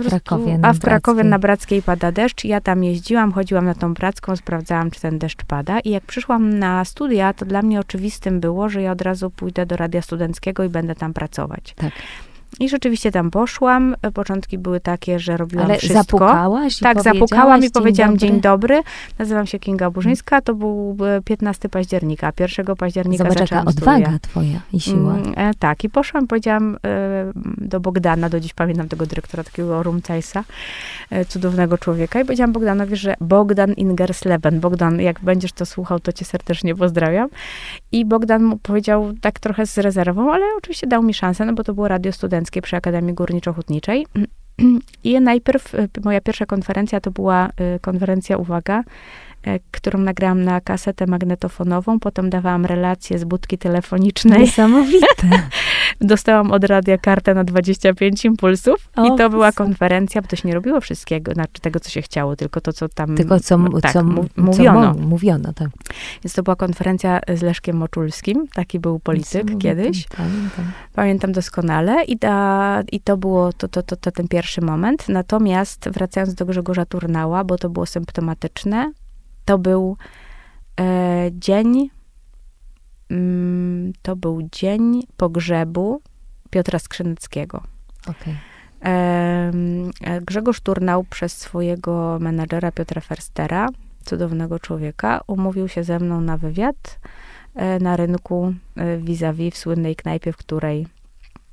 [0.00, 0.58] w Krakowie.
[0.62, 1.30] A w Krakowie Brackiej.
[1.30, 2.44] na Brackiej pada deszcz.
[2.44, 5.80] Ja tam jeździłam, chodziłam na tą Bracką, sprawdzałam, czy ten deszcz pada.
[5.80, 9.66] I jak przyszłam na studia, to dla mnie oczywistym było, że ja od razu pójdę
[9.66, 11.74] do Radia Studenckiego i będę tam pracować.
[11.74, 11.92] Tak.
[12.60, 13.94] I rzeczywiście tam poszłam.
[14.14, 15.98] Początki były takie, że robiłam Ale wszystko.
[15.98, 18.28] zapukałaś Tak, zapukałam i dzień powiedziałam dobry?
[18.28, 18.82] dzień dobry.
[19.18, 20.40] Nazywam się Kinga Burzyńska.
[20.40, 22.32] To był e, 15 października.
[22.40, 24.18] 1 października Zobacz, jaka zaczęłam odwaga studia.
[24.18, 25.14] twoja i siła.
[25.14, 29.82] Mm, e, tak, i poszłam, powiedziałam e, do Bogdana, do dziś pamiętam tego dyrektora, takiego
[29.82, 30.44] Rumcajsa,
[31.10, 36.12] e, cudownego człowieka, i powiedziałam Bogdanowi, że Bogdan Ingersleben, Bogdan, jak będziesz to słuchał, to
[36.12, 37.28] cię serdecznie pozdrawiam.
[37.92, 41.64] I Bogdan mu powiedział tak trochę z rezerwą, ale oczywiście dał mi szansę, no bo
[41.64, 44.04] to było radio studenckie przy Akademii Górniczo-Hutniczej.
[45.04, 48.84] I najpierw, e, moja pierwsza konferencja to była e, konferencja, uwaga,
[49.70, 54.40] którą nagrałam na kasetę magnetofonową, potem dawałam relacje z budki telefonicznej.
[54.40, 55.06] Niesamowite.
[56.00, 60.48] Dostałam od radia kartę na 25 impulsów O, i to była konferencja, bo to się
[60.48, 63.68] nie robiło wszystkiego, znaczy tego, co się chciało, tylko to, co tam Tylko co, m-
[63.82, 64.94] tak, co, m- mu- co mówiono.
[64.94, 65.68] mówiono, tak.
[66.24, 70.06] Więc to była konferencja z Leszkiem Moczulskim, taki był polityk kiedyś.
[70.08, 70.64] Pamiętam.
[70.94, 75.08] Pamiętam doskonale i, ta, i to było to, to, to, to ten pierwszy moment.
[75.08, 78.92] Natomiast wracając do Grzegorza Turnała, bo to było symptomatyczne,
[79.48, 79.96] to był
[80.80, 81.90] e, dzień,
[83.10, 86.00] mm, to był dzień pogrzebu
[86.50, 87.62] Piotra Skrzyneckiego.
[88.80, 93.68] Em, e, Grzegorz Turnał przez swojego menadżera Piotra Ferstera,
[94.04, 96.98] cudownego człowieka, umówił się ze mną na wywiad
[97.54, 100.86] e, na rynku e, vis-a-vis w słynnej knajpie, w której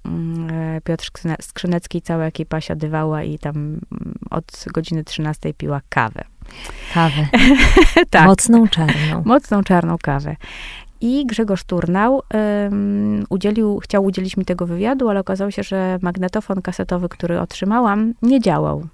[0.06, 3.80] mm, e, Piotr Skrzyne- Skrzynecki i cała ekipa siadywała i tam mm,
[4.30, 6.35] od godziny 13 piła kawę.
[6.94, 7.28] Kawę.
[8.10, 9.22] tak, Mocną czarną.
[9.26, 10.36] mocną czarną kawę.
[11.02, 12.22] I Grzegorz Turnał
[12.66, 18.14] ym, udzielił, chciał udzielić mi tego wywiadu, ale okazało się, że magnetofon kasetowy, który otrzymałam,
[18.22, 18.88] nie działał.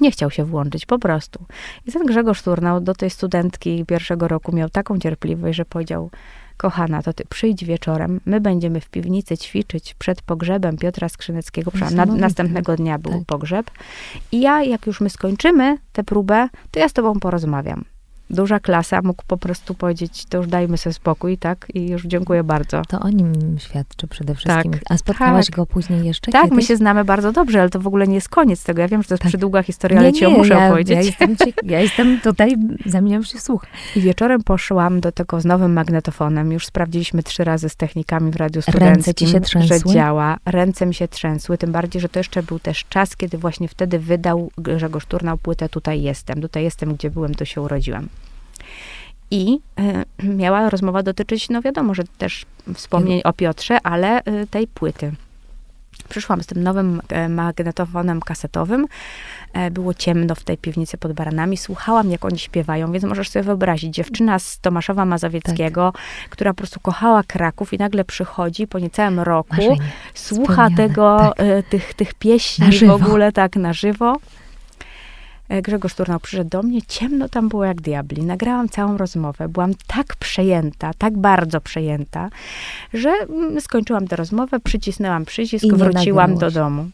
[0.00, 1.44] Nie chciał się włączyć, po prostu.
[1.86, 6.10] I ten Grzegorz Turnał do tej studentki pierwszego roku miał taką cierpliwość, że powiedział,
[6.58, 12.06] kochana, to ty przyjdź wieczorem, my będziemy w piwnicy ćwiczyć przed pogrzebem Piotra Skrzyneckiego, na,
[12.06, 13.24] następnego dnia był Tak.
[13.26, 13.70] pogrzeb.
[14.32, 17.84] I ja, jak już my skończymy tę próbę, to ja z tobą porozmawiam.
[18.30, 21.66] Duża klasa, mógł po prostu powiedzieć, to już dajmy sobie spokój, tak?
[21.74, 22.82] I już dziękuję bardzo.
[22.88, 24.72] To o nim świadczy przede wszystkim.
[24.72, 24.82] Tak.
[24.90, 25.56] A spotkałaś Tak.
[25.56, 26.66] go później jeszcze Tak, my kiedyś?
[26.66, 28.80] się znamy bardzo dobrze, ale to w ogóle nie jest koniec tego.
[28.80, 29.28] Ja wiem, że to jest Tak.
[29.28, 30.96] przydługa historia, ale ci ją muszę ja, opowiedzieć.
[30.96, 31.36] Ja jestem,
[31.72, 32.54] ja jestem tutaj,
[32.86, 33.66] zamieniam się w słuch.
[33.96, 36.52] I wieczorem poszłam do tego z nowym magnetofonem.
[36.52, 39.78] Już sprawdziliśmy trzy razy z technikami w radiu Ręce ci się trzęsły?
[39.78, 40.36] że działa.
[40.46, 43.98] Ręce mi się trzęsły, tym bardziej, że to jeszcze był też czas, kiedy właśnie wtedy
[43.98, 46.40] wydał Grzegorz Turnał płytę Tutaj jestem.
[46.40, 48.08] Tutaj jestem, gdzie byłem, to się urodziłam.
[49.30, 49.58] I
[50.22, 55.12] y, miała rozmowa dotyczyć, no wiadomo, że też wspomnień o Piotrze, ale y, tej płyty.
[56.08, 58.86] Przyszłam z tym nowym e, magnetofonem kasetowym.
[59.52, 61.56] E, Było ciemno w tej piwnicy pod baranami.
[61.56, 65.92] Słuchałam, jak oni śpiewają, więc możesz sobie wyobrazić, dziewczyna z Tomaszowa Mazowieckiego,
[66.30, 69.78] która po prostu kochała Kraków i nagle przychodzi po niecałym roku, Marzenie.
[70.14, 71.46] słucha tego, tak.
[71.46, 74.16] e, tych, tych pieśni w ogóle tak na żywo.
[75.48, 78.22] E, Grzegorz Turnał przyszedł do mnie, ciemno tam było jak diabli.
[78.22, 82.30] Nagrałam całą rozmowę, byłam tak przejęta, tak bardzo przejęta,
[82.94, 86.90] że mm, skończyłam tę rozmowę, przycisnęłam przycisk, wróciłam do domu.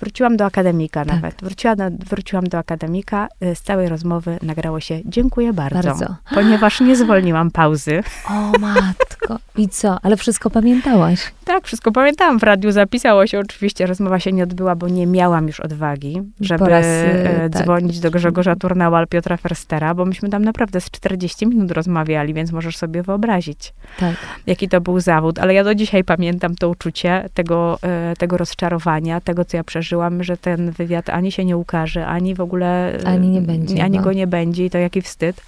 [0.00, 1.14] Wróciłam do akademika Tak.
[1.14, 1.34] nawet.
[1.42, 1.76] Wróciłam,
[2.10, 3.28] wróciłam do akademika.
[3.44, 6.16] y, Z całej rozmowy nagrało się dziękuję bardzo, Bardzo.
[6.34, 8.02] ponieważ nie zwolniłam pauzy.
[8.30, 9.38] O matko.
[9.56, 9.98] I co?
[10.02, 11.32] Ale wszystko pamiętałaś?
[11.44, 12.38] Tak, wszystko pamiętałam.
[12.38, 13.86] W radiu zapisało się oczywiście.
[13.86, 17.62] Rozmowa się nie odbyła, bo nie miałam już odwagi, żeby raz, e, y, tak.
[17.62, 22.34] dzwonić do Grzegorza Turnała albo Piotra Ferstera, bo myśmy tam naprawdę z 40 minut rozmawiali,
[22.34, 24.14] więc możesz sobie wyobrazić, Tak.
[24.46, 25.38] jaki to był zawód.
[25.38, 27.78] Ale ja do dzisiaj pamiętam to uczucie tego,
[28.18, 32.40] tego rozczarowania, tego, co ja przeżyłam, że ten wywiad ani się nie ukaże, ani w
[32.40, 33.00] ogóle...
[33.02, 34.02] e, Ani nie będzie, Ani no.
[34.04, 35.40] go nie będzie i to jaki wstyd.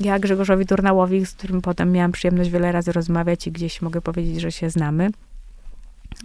[0.00, 4.40] Ja Grzegorzowi Turnałowi, z którym potem miałam przyjemność wiele razy rozmawiać i gdzieś mogę powiedzieć,
[4.40, 5.10] że się znamy,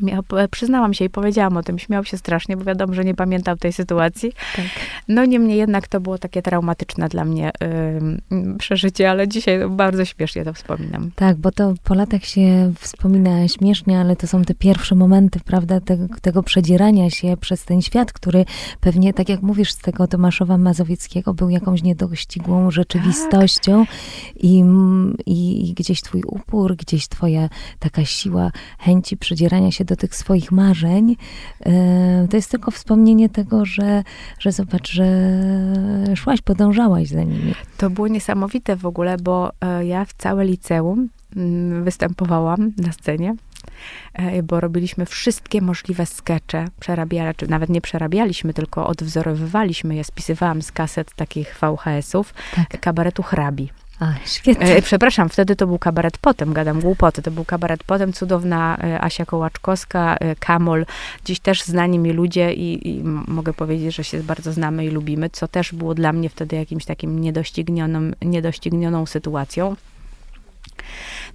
[0.02, 3.58] Miał, przyznałam się i powiedziałam o tym, śmiał się strasznie, bo wiadomo, że nie pamiętał
[3.58, 4.34] tej sytuacji.
[4.56, 4.66] Tak.
[5.08, 7.52] No niemniej jednak to było takie traumatyczne dla mnie
[8.32, 11.12] ym, przeżycie, ale dzisiaj bardzo śmiesznie to wspominam.
[11.16, 15.80] Tak, bo to po latach się wspomina śmiesznie, ale to są te pierwsze momenty, prawda,
[15.80, 18.46] tego, tego przedzierania się przez ten świat, który
[18.82, 23.86] pewnie, tak jak mówisz, z tego Tomaszowa Mazowieckiego był jakąś niedościgłą rzeczywistością
[24.36, 27.50] i, mm, i, i gdzieś twój upór, gdzieś twoja
[27.80, 31.16] taka siła chęci przedzierania się do tych swoich marzeń,
[31.66, 34.04] e, to jest tylko wspomnienie tego, że,
[34.40, 35.06] że zobacz, że
[36.16, 37.54] szłaś, podążałaś za nimi.
[37.78, 43.36] To było niesamowite w ogóle, bo e, ja w całe liceum mm, występowałam na scenie,
[44.14, 50.62] e, bo robiliśmy wszystkie możliwe skecze, przerabiali, czy nawet nie przerabialiśmy, tylko odwzorowywaliśmy je, spisywałam
[50.62, 52.80] z kaset takich VHS-ów, Tak.
[52.80, 53.70] kabaretu hrabi.
[54.26, 54.76] Świetnie.
[54.76, 59.02] E, przepraszam, wtedy to był kabaret potem, gadam głupoty, to był kabaret potem, cudowna e,
[59.02, 60.86] Asia Kołaczkowska, e, Kamol,
[61.26, 65.30] dziś też znani mi ludzie i, i mogę powiedzieć, że się bardzo znamy i lubimy,
[65.30, 69.76] co też było dla mnie wtedy jakimś takim niedoścignioną, niedoścignioną sytuacją.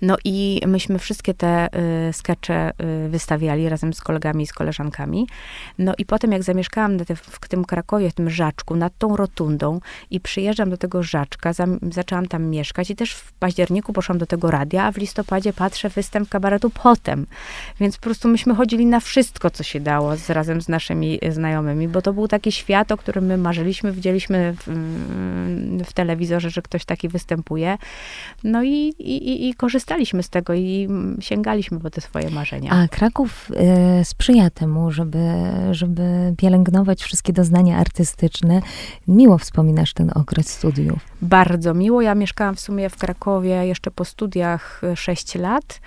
[0.03, 1.69] No i myśmy wszystkie te
[2.09, 2.71] y, skecze
[3.07, 5.27] y, wystawiali razem z kolegami i z koleżankami.
[5.79, 9.81] No i potem jak zamieszkałam te, w tym Krakowie, w tym Żaczku, nad tą rotundą
[10.11, 14.27] i przyjeżdżam do tego Żaczka, zam, zaczęłam tam mieszkać i też w październiku poszłam do
[14.27, 17.27] tego radia, a w listopadzie patrzę występ kabaretu potem.
[17.81, 21.89] Więc po prostu myśmy chodzili na wszystko, co się dało z, razem z naszymi znajomymi,
[21.89, 24.67] bo to był taki świat, o którym my marzyliśmy, widzieliśmy w,
[25.87, 27.79] w telewizorze, że ktoś taki występuje.
[28.45, 29.86] No i, i, i korzystaliśmy
[30.21, 30.89] z tego i
[31.21, 32.71] sięgaliśmy po te swoje marzenia.
[32.73, 33.51] A Kraków
[34.01, 35.19] y, sprzyja temu, żeby,
[35.71, 38.63] żeby pielęgnować wszystkie doznania artystyczne.
[39.09, 40.99] Miło wspominasz ten okres studiów.
[41.23, 42.03] Bardzo miło.
[42.03, 45.81] Ja mieszkałam w sumie w Krakowie jeszcze po studiach 6 lat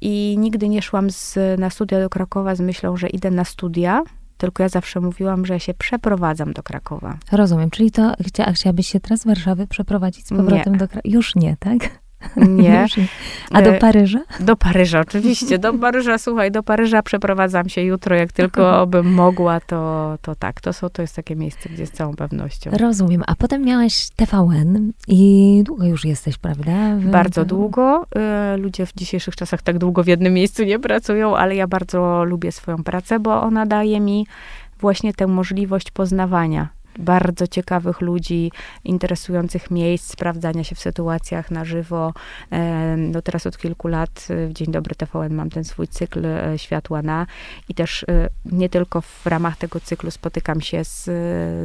[0.00, 4.02] i nigdy nie szłam z, na studia do Krakowa z myślą, że idę na studia,
[4.38, 7.18] tylko ja zawsze mówiłam, że ja się przeprowadzam do Krakowa.
[7.32, 10.78] Rozumiem, czyli to chcia, chciałabyś się teraz z Warszawy przeprowadzić z powrotem nie.
[10.78, 11.14] do Krakowa?
[11.14, 12.05] Już nie, tak?
[12.36, 12.86] Nie.
[13.50, 14.20] A do e, Paryża?
[14.40, 15.58] Do Paryża, oczywiście.
[15.58, 20.60] Do Paryża, słuchaj, do Paryża przeprowadzam się jutro, jak tylko bym mogła, to, to tak.
[20.60, 22.70] To, są, to jest takie miejsce, gdzie z całą pewnością.
[22.70, 23.22] Rozumiem.
[23.26, 26.72] A potem miałaś TVN i długo już jesteś, prawda?
[26.96, 28.06] Bardzo długo.
[28.16, 32.24] E, ludzie w dzisiejszych czasach tak długo w jednym miejscu nie pracują, ale ja bardzo
[32.24, 34.26] lubię swoją pracę, bo ona daje mi
[34.80, 38.52] właśnie tę możliwość poznawania bardzo ciekawych ludzi,
[38.84, 42.12] interesujących miejsc, sprawdzania się w sytuacjach na żywo.
[42.96, 47.02] No teraz od kilku lat w Dzień Dobry TVN mam ten swój cykl e, Światła
[47.02, 47.26] na
[47.68, 51.10] i też e, nie tylko w ramach tego cyklu spotykam się z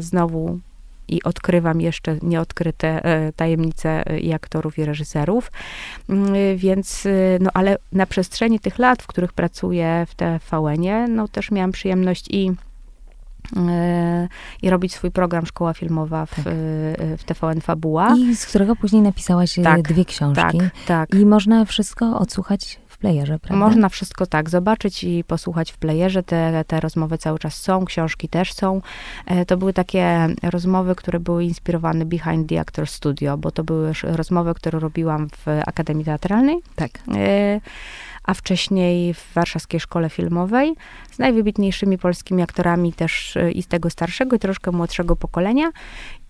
[0.03, 0.59] znowu
[1.07, 5.51] i odkrywam jeszcze nieodkryte e, tajemnice i aktorów, i reżyserów.
[6.09, 7.07] Mm, więc,
[7.39, 12.25] no ale na przestrzeni tych lat, w których pracuję w TVN-ie, no też miałam przyjemność
[12.29, 12.51] i
[14.61, 16.43] i robić swój program Szkoła Filmowa w, tak.
[17.17, 18.15] w TVN Fabuła.
[18.17, 20.57] I z którego później napisałaś e, tak, dwie książki.
[20.57, 21.09] Tak, tak.
[21.15, 23.65] I można wszystko odsłuchać playerze, prawda?
[23.65, 26.23] Można wszystko tak, zobaczyć i posłuchać w playerze.
[26.23, 28.81] Te, te rozmowy cały czas są, książki też są.
[29.25, 33.93] E, to były takie rozmowy, które były inspirowane Behind the Actor Studio, bo to były
[34.03, 36.57] rozmowy, które robiłam w Akademii Teatralnej.
[36.75, 36.91] Tak.
[37.15, 37.61] E,
[38.23, 40.75] a wcześniej w Warszawskiej Szkole Filmowej
[41.11, 45.71] z najwybitniejszymi polskimi aktorami też y, i z tego starszego i troszkę młodszego pokolenia.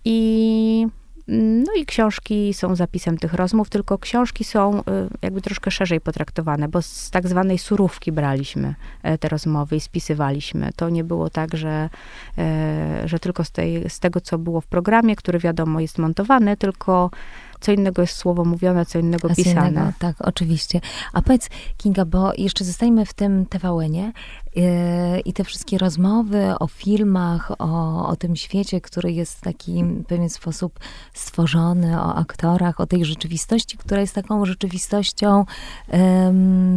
[0.06, 0.88] I
[1.34, 4.84] no i książki są zapisem tych rozmów, tylko książki są y,
[5.22, 10.70] jakby troszkę szerzej potraktowane, bo z tak zwanej surówki braliśmy e, te rozmowy i spisywaliśmy.
[10.76, 11.90] To nie było tak, że,
[12.38, 16.58] e, że tylko z, tej, z tego, co było w programie, który wiadomo jest montowany,
[16.58, 17.12] tylko
[17.62, 19.70] co innego jest słowo mówione, co innego A pisane.
[19.70, 20.82] Innego, tak, oczywiście.
[21.14, 24.12] A powiedz, Kinga, bo jeszcze zostajemy w tym TVN-ie
[24.56, 24.64] yy,
[25.26, 30.06] i te wszystkie rozmowy o filmach, o, o tym świecie, który jest w taki w
[30.06, 30.80] pewien sposób
[31.14, 35.46] stworzony, o aktorach, o tej rzeczywistości, która jest taką rzeczywistością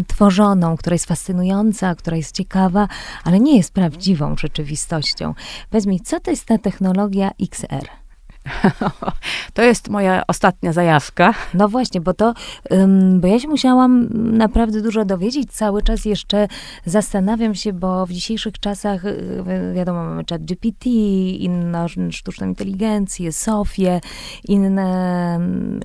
[0.06, 2.88] tworzoną, która jest fascynująca, która jest ciekawa,
[3.24, 5.34] ale nie jest prawdziwą rzeczywistością.
[5.70, 8.03] Powiedz mi, co to jest ta technologia XR?
[9.54, 11.34] To jest moja ostatnia zajawka.
[11.54, 12.34] No właśnie, bo to,
[13.20, 15.52] bo ja się musiałam naprawdę dużo dowiedzieć.
[15.52, 16.48] Cały czas jeszcze
[16.84, 20.90] zastanawiam się, bo w dzisiejszych czasach, y, wiadomo, mamy chat GPT,
[21.38, 24.00] inną sztuczną inteligencję, Sofię,
[24.44, 25.38] inne,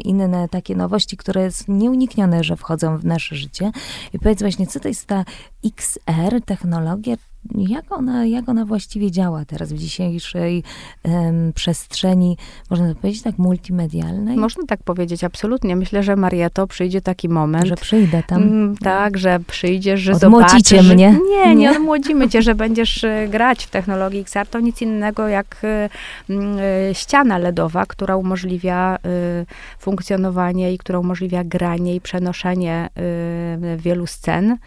[0.06, 3.72] inne takie nowości, które jest nieuniknione, że wchodzą w nasze życie.
[4.14, 5.26] I powiedz właśnie, co to jest ta
[5.66, 7.16] XR technologia,
[7.56, 10.64] jak ona, jak ona właściwie działa teraz w dzisiejszej
[11.04, 12.38] um, przestrzeni,
[12.70, 14.38] można powiedzieć tak, multimedialnej?
[14.38, 15.76] Można tak powiedzieć, absolutnie.
[15.76, 17.68] Myślę, że Marieto przyjdzie taki moment.
[17.68, 18.42] Że przyjdę tam.
[18.42, 20.72] Mm, tak, że przyjdziesz, że zobaczysz.
[20.72, 21.20] mnie.
[21.30, 24.48] Nie, nie, nie odmłodzimy cię, że będziesz e, grać w technologii XR.
[24.48, 31.44] To nic innego jak y, y, ściana LEDowa, która umożliwia y, funkcjonowanie i która umożliwia
[31.44, 32.90] granie i przenoszenie
[33.78, 34.58] wielu scen.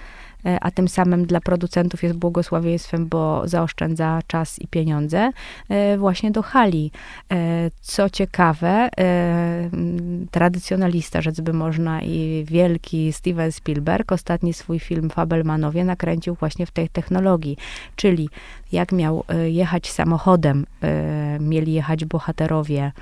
[0.46, 5.30] E, a tym samym dla producentów jest błogosławieństwem, bo zaoszczędza czas i pieniądze,
[5.68, 6.90] e, właśnie do hali.
[7.32, 8.88] E, co ciekawe,
[10.30, 16.70] tradycjonalista, rzec by można, i wielki Steven Spielberg ostatni swój film Fabelmanowie nakręcił właśnie w
[16.70, 17.56] tej technologii,
[17.96, 18.28] czyli
[18.72, 20.66] jak miał jechać samochodem,
[21.40, 22.92] mieli jechać bohaterowie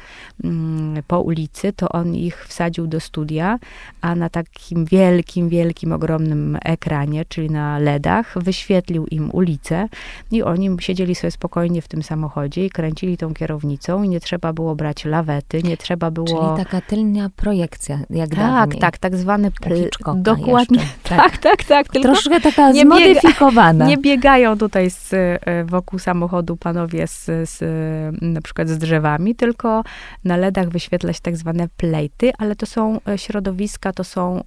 [0.44, 3.58] mm, po ulicy, to on ich wsadził do studia,
[4.00, 9.88] a na takim wielkim, wielkim, ogromnym ekranie, czyli na LEDach, wyświetlił im ulicę
[10.30, 14.52] i oni siedzieli sobie spokojnie w tym samochodzie i kręcili tą kierownicą i nie trzeba
[14.52, 16.26] było brać lawety, nie trzeba było...
[16.26, 18.80] Czyli taka tylnia projekcja, jak Tak, dawniej.
[18.80, 19.50] tak, tak zwany...
[20.16, 21.16] Dokładnie, jeszcze.
[21.16, 21.64] tak, tak, tak.
[21.64, 23.84] tak tylko Troszkę taka nie zmodyfikowana.
[23.84, 27.62] Biega, nie biegają tutaj z, e, wokół samochodu panowie z, z,
[28.22, 29.84] na przykład z drzewami, tylko
[30.24, 34.40] na LEDach wyświetlać tak zwane plejty, ale to są środowiska, to są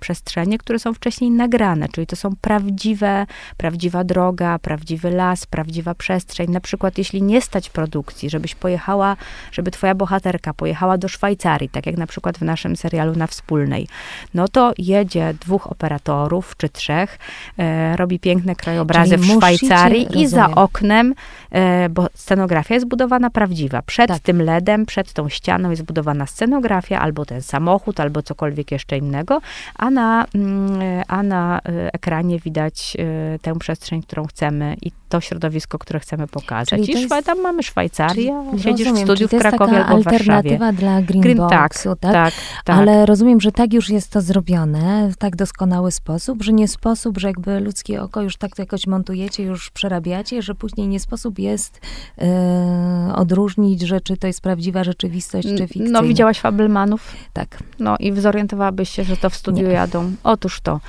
[0.00, 3.26] przestrzenie, które są wcześniej nagrane, czyli to są prawdziwe,
[3.56, 6.50] prawdziwa droga, prawdziwy las, prawdziwa przestrzeń.
[6.50, 9.16] Na przykład, jeśli nie stać produkcji, żebyś pojechała,
[9.52, 13.88] żeby twoja bohaterka pojechała do Szwajcarii, tak jak na przykład w naszym serialu na Wspólnej,
[14.34, 17.18] no to jedzie dwóch operatorów czy trzech,
[17.58, 21.14] e, robi piękne krajobrazy Czyli w Szwajcarii i za oknem,
[21.50, 23.82] e, bo scenografia jest budowana prawdziwa.
[23.82, 24.18] Przed tak.
[24.18, 29.40] tym LEDem, przed tą ścianą jest budowana scenografia, albo ten samochód, albo cokolwiek jeszcze innego,
[29.76, 35.20] a na, mm, a na e, ekranie widać e, tę przestrzeń, którą chcemy i to
[35.20, 36.68] środowisko, które chcemy pokazać.
[36.68, 40.04] Czyli I jest, tam mamy Szwajcarię, czyli, siedzisz rozumiem, w studiu w Krakowie albo w
[40.04, 40.32] Warszawie.
[40.32, 42.12] alternatywa dla Greenboxu, Green, tak, tak?
[42.12, 42.76] tak, tak?
[42.76, 47.18] Ale rozumiem, że tak już jest to zrobione w tak doskonały sposób, że nie sposób,
[47.18, 51.38] że jakby ludzkie oko już tak to jakoś montujecie, już przerabiacie, że później nie sposób
[51.38, 51.80] jest
[52.18, 56.00] e, odróżnić, że czy to jest prawdziwa rzeczywistość, czy fikcyjna.
[56.02, 57.12] No, widziałaś Fabelmanów?
[57.32, 57.58] Tak.
[57.78, 59.72] No i zorientowałabyś się, że to w studiu nie.
[59.72, 60.12] jadą.
[60.24, 60.80] Otóż to.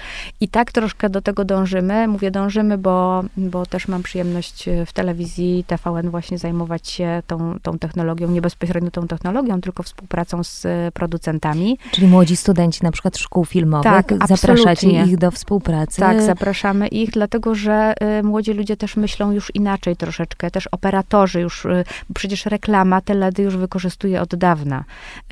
[0.42, 2.08] I tak troszkę do tego dążymy.
[2.08, 7.60] Mówię dążymy, bo, bo też mam przyjemność e, w telewizji TVN właśnie zajmować się tą,
[7.62, 11.78] tą technologią, nie bezpośrednio tą technologią, tylko współpracą z e, producentami.
[11.92, 16.02] Czyli młodzi studenci na przykład szkół filmowych, tak, zapraszacie ich do współpracy?
[16.02, 21.42] Tak, zapraszamy ich, dlatego że y, młodzi ludzie też myślą już inaczej troszeczkę, też operatorzy
[21.42, 24.84] już, y, przecież reklama, te LEDy już wykorzystuje od dawna,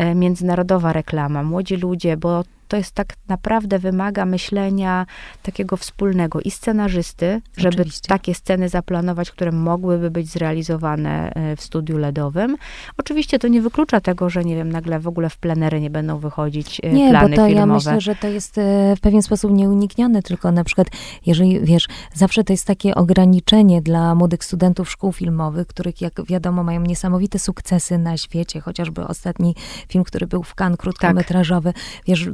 [0.01, 5.05] y, międzynarodowa reklama, młodzi ludzie, bo to jest tak naprawdę wymaga myślenia
[5.43, 8.07] takiego wspólnego i scenarzysty, żeby Oczywiście.
[8.07, 12.57] takie sceny zaplanować, które mogłyby być zrealizowane e, w studiu LEDowym.
[12.97, 16.17] Oczywiście to nie wyklucza tego, że nie wiem, nagle w ogóle w plenery nie będą
[16.17, 17.59] wychodzić e, nie, plany bo to filmowe.
[17.59, 20.87] ja myślę, że to jest e, w pewien sposób nieuniknione, tylko na przykład,
[21.25, 26.63] jeżeli wiesz, zawsze to jest takie ograniczenie dla młodych studentów szkół filmowych, których jak wiadomo
[26.63, 29.55] mają niesamowite sukcesy na świecie, chociażby ostatni
[29.87, 31.83] film, który był w Cannes, krótkometrażowy, tak.
[32.07, 32.29] wiesz,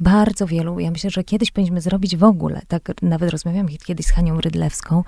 [0.00, 4.10] bardzo wielu, ja myślę, że kiedyś powinniśmy zrobić w ogóle, tak nawet rozmawiałam kiedyś z
[4.10, 5.04] Hanią Rydlewską,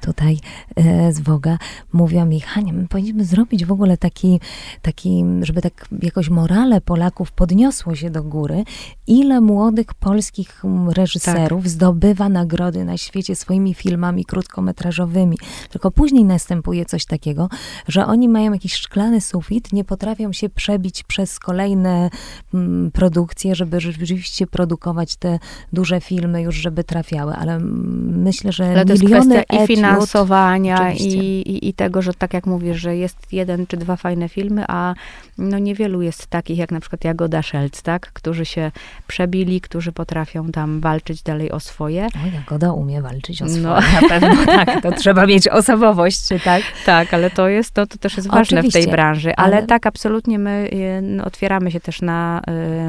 [0.00, 0.38] tutaj
[0.76, 1.58] e, z Woga,
[1.92, 4.40] mówiłam mi, Hania, my powinniśmy zrobić w ogóle taki,
[4.82, 8.64] taki, żeby tak jakoś morale Polaków podniosło się do góry,
[9.06, 11.70] ile młodych polskich reżyserów tak.
[11.70, 15.36] zdobywa nagrody na świecie swoimi filmami krótkometrażowymi.
[15.70, 17.48] Tylko później następuje coś takiego,
[17.88, 22.10] że oni mają jakiś szklany sufit, nie potrafią się przebić przez kolejne
[22.54, 23.80] mm, produkcje, żeby
[24.12, 25.38] rzeczywiście produkować te
[25.72, 31.14] duże filmy już, żeby trafiały, ale myślę, że ale to jest kwestia i finansowania i,
[31.14, 34.94] i, i, tego, że tak jak mówisz, że jest jeden czy dwa fajne filmy, a
[35.38, 38.70] no niewielu jest takich jak na przykład Jagoda Szelc, tak, którzy się
[39.06, 42.06] przebili, którzy potrafią tam walczyć dalej o swoje.
[42.06, 43.50] O, Jagoda umie walczyć o no.
[43.50, 44.00] swoje, no.
[44.00, 46.62] na pewno tak, to trzeba mieć osobowość, tak?
[46.86, 49.66] Tak, ale to jest, to, to też jest ważne Oczywiście, w tej branży, ale, ale,
[49.66, 50.70] tak, absolutnie my
[51.02, 52.40] no, otwieramy się też na,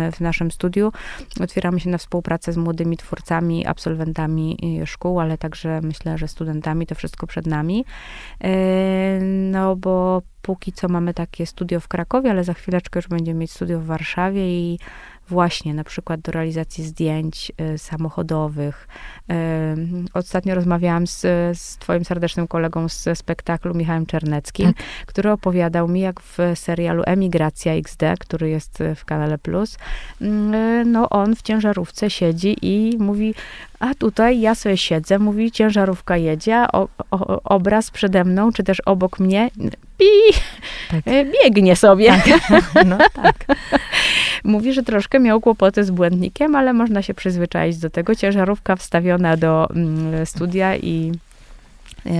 [0.10, 0.92] y, w naszym studiu
[1.42, 6.88] Otwieramy się na współpracę z młodymi twórcami, absolwentami szkół, ale także myślę, że studentami.
[6.88, 7.86] To wszystko przed nami.
[8.44, 13.40] E, no bo póki co mamy takie studio w Krakowie, ale za chwileczkę już będziemy
[13.40, 14.80] mieć studio w Warszawie i
[15.30, 18.88] właśnie na przykład do realizacji zdjęć y, samochodowych.
[19.32, 19.36] Y,
[20.14, 21.22] ostatnio rozmawiałam z,
[21.58, 24.86] z twoim serdecznym kolegą z spektaklu, Michałem Czerneckim, tak.
[25.06, 29.78] który opowiadał mi, jak w serialu Emigracja XD, który jest w kanale Plus,
[30.22, 30.26] y,
[30.86, 33.34] no on w ciężarówce siedzi i mówi,
[33.84, 38.80] a tutaj ja sobie siedzę, mówi, ciężarówka jedzie, o, o, obraz przede mną, czy też
[38.80, 39.50] obok mnie,
[40.00, 40.34] i
[40.92, 41.04] tak.
[41.44, 42.08] biegnie sobie.
[42.08, 42.64] Tak.
[42.86, 43.46] No tak.
[44.44, 48.16] Mówi, że troszkę miał kłopoty z błędnikiem, ale można się przyzwyczaić do tego.
[48.16, 51.33] Ciężarówka wstawiona do mm, studia i E,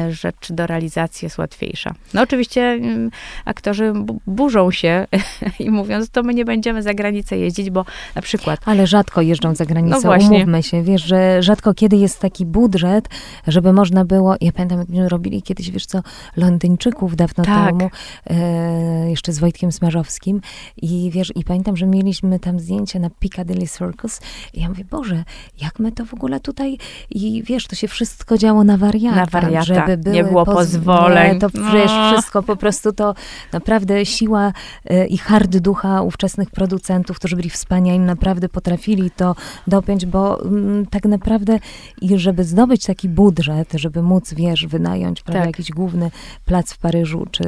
[0.10, 1.94] rzecz do realizacji jest łatwiejsza.
[2.14, 3.12] No oczywiście mm,
[3.46, 3.94] aktorzy
[4.28, 5.08] burzą się
[5.60, 8.60] i mówiąc, to my nie będziemy za granicę jeździć, bo na przykład...
[8.66, 10.38] Ale rzadko jeżdżą za granicę, no właśnie.
[10.38, 10.84] umówmy się.
[10.84, 13.10] Wiesz, że rzadko kiedy jest taki budżet,
[13.48, 14.36] żeby można było...
[14.42, 16.02] Ja pamiętam, jak robili kiedyś, wiesz co,
[16.38, 17.68] Londyńczyków dawno tak.
[17.68, 17.90] temu,
[18.30, 20.42] e, jeszcze z Wojtkiem Smarzowskim
[20.78, 24.20] i wiesz, i pamiętam, że mieliśmy tam zdjęcie na Piccadilly Circus
[24.54, 25.24] i ja mówię, Boże,
[25.62, 26.78] jak my to w ogóle tutaj...
[27.10, 29.34] I wiesz, to się wszystko działo na wariatach.
[29.34, 31.34] Na wariatach żeby tak, były nie było pozwoleń.
[31.34, 32.12] Nie, to przecież no.
[32.12, 33.16] wszystko po prostu to
[33.52, 34.54] naprawdę siła
[34.92, 39.36] y, i hard ducha ówczesnych producentów, którzy byli wspaniali, naprawdę potrafili to
[39.68, 41.60] dopiąć, bo mm, tak naprawdę
[42.02, 45.50] i żeby zdobyć taki budżet, żeby móc, wiesz, wynająć prawda, tak.
[45.50, 46.12] jakiś główny
[46.46, 47.44] plac w Paryżu, czy,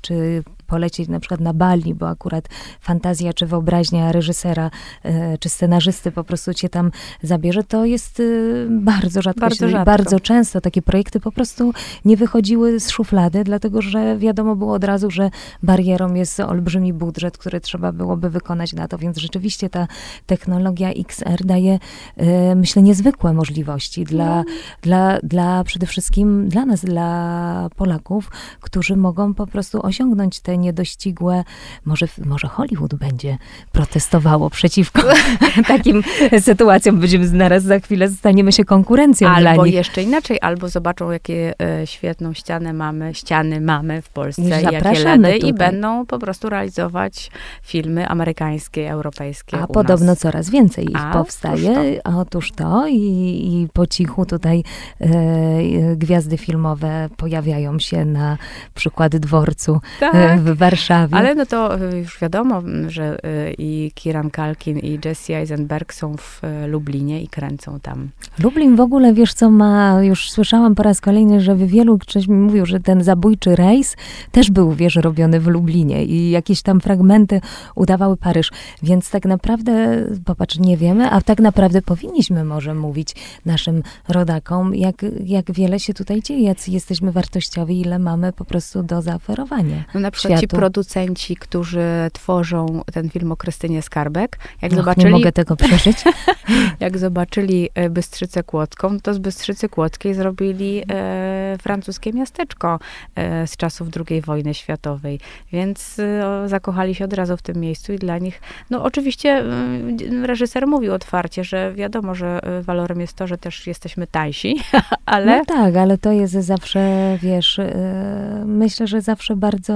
[0.00, 2.48] czy polecieć na przykład na Bali, bo akurat
[2.80, 4.70] fantazja czy wyobraźnia reżysera
[5.02, 6.90] e, czy scenarzysty po prostu cię tam
[7.22, 9.40] zabierze, to jest y, bardzo rzadko.
[9.40, 9.84] Bardzo rzadko.
[9.84, 11.72] bardzo często takie projekty po prostu
[12.04, 15.30] nie wychodziły z szuflady, dlatego że wiadomo było od razu, że
[15.62, 19.86] barierą jest olbrzymi budżet, który trzeba byłoby wykonać na to, więc rzeczywiście ta
[20.26, 21.78] technologia XR daje,
[22.16, 24.44] e, myślę, niezwykłe możliwości dla,
[24.82, 31.44] dla, dla przede wszystkim dla nas, dla Polaków, którzy mogą po prostu osiągnąć te niedościgłe,
[31.84, 33.38] może, może Hollywood będzie
[33.72, 35.02] protestowało przeciwko
[35.68, 36.02] takim
[36.40, 39.74] sytuacjom, będziemy zaraz za chwilę staniemy się konkurencją dla Albo nich.
[39.74, 45.04] jeszcze inaczej, albo zobaczą, jakie e, świetną ścianę mamy, ściany mamy w Polsce, i jakie
[45.04, 47.30] LEDy i będą po prostu realizować
[47.62, 50.18] filmy amerykańskie, europejskie A podobno nas.
[50.18, 52.00] coraz więcej ich A, powstaje.
[52.04, 54.62] Otóż to i, i po cichu tutaj
[55.00, 58.38] e, e, gwiazdy filmowe pojawiają się na
[58.74, 60.40] przykład dworcu e, Tak.
[60.40, 61.14] w Warszawie.
[61.14, 65.94] Ale no to y, już wiadomo, m, że y, i Kieran Kalkin i Jesse Eisenberg
[65.94, 68.08] są w y, Lublinie i kręcą tam.
[68.38, 72.36] Lublin w ogóle, wiesz co ma, już słyszałam po raz kolejny, że wielu ktoś mi
[72.36, 73.96] mówił, że ten zabójczy rejs
[74.32, 77.40] też był, wiesz, robiony w Lublinie i jakieś tam fragmenty
[77.74, 78.50] udawały Paryż.
[78.82, 85.06] Więc tak naprawdę, popatrz, nie wiemy, a tak naprawdę powinniśmy może mówić naszym rodakom, jak,
[85.24, 90.00] jak wiele się tutaj dzieje, jacy jesteśmy wartościowi, ile mamy po prostu do zaoferowania No
[90.00, 95.10] na przykład ci producenci, którzy tworzą ten film o Krystynie Skarbek, jak Och, zobaczyli, nie
[95.10, 96.04] mogę tego przeżyć.
[96.80, 102.78] jak zobaczyli e, Bystrzycę Kłodzką, to z Bystrzycy Kłodzkiej zrobili e, francuskie miasteczko
[103.14, 105.20] e, z czasów II wojny światowej.
[105.52, 110.26] Więc e, zakochali się od razu w tym miejscu i dla nich, no oczywiście e,
[110.26, 114.56] reżyser mówił otwarcie, że wiadomo, że e, walorem jest to, że też jesteśmy tańsi,
[115.06, 119.74] ale No tak, ale to jest zawsze, wiesz, e, myślę, że zawsze bardzo,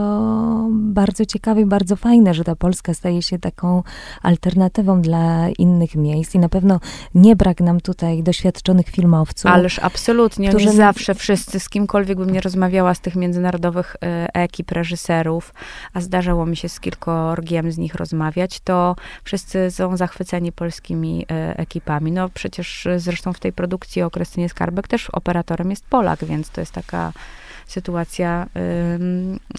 [0.71, 3.83] bardzo ciekawe i bardzo fajne, że ta Polska staje się taką
[4.23, 6.81] alternatywą dla innych miejsc i na pewno
[7.15, 9.51] nie brak nam tutaj doświadczonych filmowców.
[9.51, 10.49] Ależ absolutnie.
[10.49, 15.55] którzy- Oni zawsze, wszyscy, z kimkolwiek bym nie rozmawiała z tych międzynarodowych e, ekip, reżyserów,
[15.95, 21.59] a zdarzało mi się z kilkorgiem z nich rozmawiać, to wszyscy są zachwyceni polskimi e,
[21.59, 22.13] ekipami.
[22.13, 26.51] No przecież e, zresztą w tej produkcji o Krystynie Skarbek też operatorem jest Polak, więc
[26.51, 27.13] to jest taka
[27.71, 28.47] sytuacja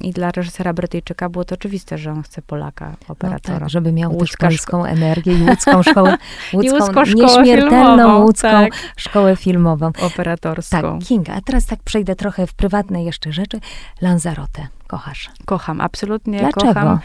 [0.02, 3.60] i dla reżysera Brytyjczyka było to oczywiste, że on chce Polaka no operatora.
[3.60, 6.18] tak, żeby miał Łódzka też polską energię i łódzką szkołę,
[6.54, 8.74] łódzką, łódzką szkołę nieśmiertelną filmową, łódzką tak.
[8.96, 9.92] szkołę filmową.
[10.02, 11.00] Operatorską.
[11.00, 13.60] Tak, Kinga, a teraz tak przejdę trochę w prywatne jeszcze rzeczy.
[14.02, 15.30] Lanzarote, kochasz.
[15.46, 16.74] Kocham, absolutnie Dlaczego?
[16.74, 17.00] kocham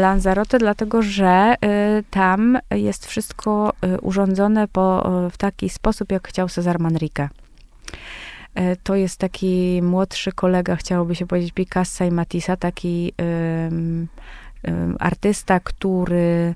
[0.00, 1.54] Lanzarote, dlatego że
[1.98, 7.28] y, tam jest wszystko y, urządzone po, y, w taki sposób, jak chciał Cezar Manrique.
[8.58, 13.12] Y, To jest taki młodszy kolega, chciałoby się powiedzieć, Picassa i Matissa, taki
[13.68, 14.08] ym,
[14.68, 16.54] ym, artysta, który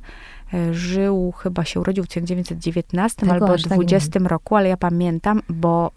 [0.55, 4.77] y, żył, chyba się urodził w 1919 Tego albo tak nie 20 roku, ale ja
[4.77, 5.91] pamiętam, bo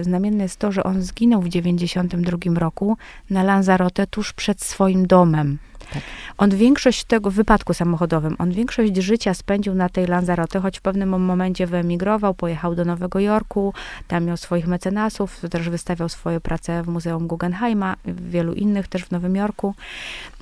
[0.00, 2.96] y, znamienne jest to, że on zginął w 92 roku
[3.30, 5.58] na Lanzarote tuż przed swoim domem.
[5.92, 6.02] Tak.
[6.38, 10.82] On większość tego, w wypadku samochodowym, on większość życia spędził na tej Lanzarote, choć w
[10.82, 13.74] pewnym momencie wyemigrował, pojechał do Nowego Jorku,
[14.08, 19.04] tam miał swoich mecenasów, też wystawiał swoje prace w Muzeum Guggenheima, w wielu innych też
[19.04, 19.74] w Nowym Jorku.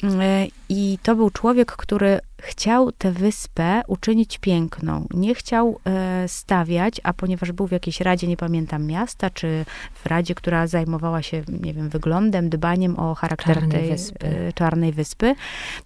[0.04, 0.08] Y,
[0.68, 5.06] I to był człowiek, który chciał tę wyspę uczynić piękną.
[5.14, 10.06] Nie chciał e, stawiać, a ponieważ był w jakiejś radzie, nie pamiętam miasta, czy w
[10.06, 14.26] radzie, która zajmowała się, nie wiem, wyglądem, dbaniem o charakter Czarnej tej Wyspy.
[14.26, 15.34] e, czarnej wyspy,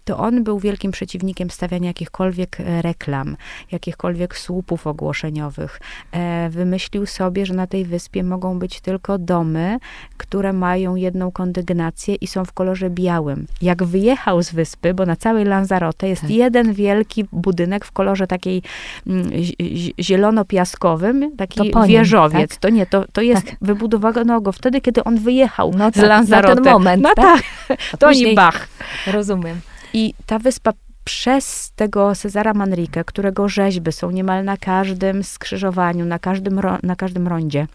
[0.04, 3.36] to on był wielkim przeciwnikiem stawiania jakichkolwiek e, reklam,
[3.72, 5.80] jakichkolwiek słupów ogłoszeniowych.
[6.12, 9.78] E, wymyślił sobie, że na tej wyspie mogą być tylko domy,
[10.16, 13.46] które mają jedną kondygnację i są w kolorze białym.
[13.62, 16.30] Jak wyjechał z wyspy, bo na całej Lanzarote jest Tak.
[16.30, 18.62] jeden wielki budynek w kolorze takiej
[19.06, 22.50] mm, zi- zi- zielono-piaskowym, taki To nim, wieżowiec.
[22.50, 22.60] tak?
[22.60, 23.56] To nie, to, to jest, Tak.
[23.62, 26.54] wybudowano go wtedy, kiedy on wyjechał No z tak, na Lanzarote.
[26.62, 27.42] ten moment, No tak?
[27.68, 28.68] tak, to później- nie Bach.
[29.06, 29.60] Rozumiem.
[29.92, 30.72] I ta wyspa
[31.04, 37.28] przez tego Cezara Manrique, którego rzeźby są niemal na każdym skrzyżowaniu, na każdym, na każdym
[37.28, 37.66] rondzie.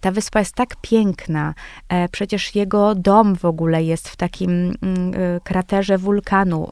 [0.00, 1.54] Ta wyspa jest tak piękna.
[1.88, 4.50] E, przecież jego dom w ogóle jest w takim
[4.82, 6.68] mm, y, kraterze wulkanu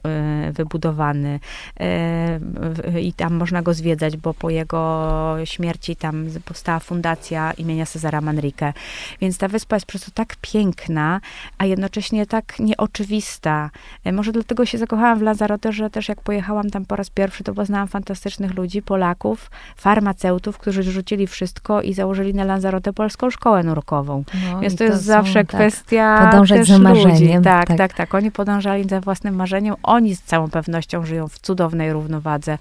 [0.53, 1.39] wybudowany.
[1.79, 7.85] E, w- I tam można go zwiedzać, bo po jego śmierci tam powstała fundacja imienia
[7.85, 8.73] Cezara Manrique.
[9.21, 11.21] Więc ta wyspa jest po prostu tak piękna,
[11.57, 13.69] a jednocześnie tak nieoczywista.
[14.03, 17.43] E, Może dlatego się zakochałam w Lanzarote, że też jak pojechałam tam po raz pierwszy,
[17.43, 23.47] to poznałam fantastycznych ludzi, Polaków, farmaceutów, którzy rzucili wszystko i założyli na Lanzarote polską polską
[23.47, 24.23] szkołę nurkową.
[24.51, 26.83] No Więc i to jest są, zawsze tak, kwestia podążać też za ludzi.
[26.83, 27.77] marzeniem, Tak, tak.
[27.77, 29.75] tak, tak, Oni podążali za własnym marzeniem.
[29.83, 32.57] Oni z całą pewnością żyją w cudownej równowadze.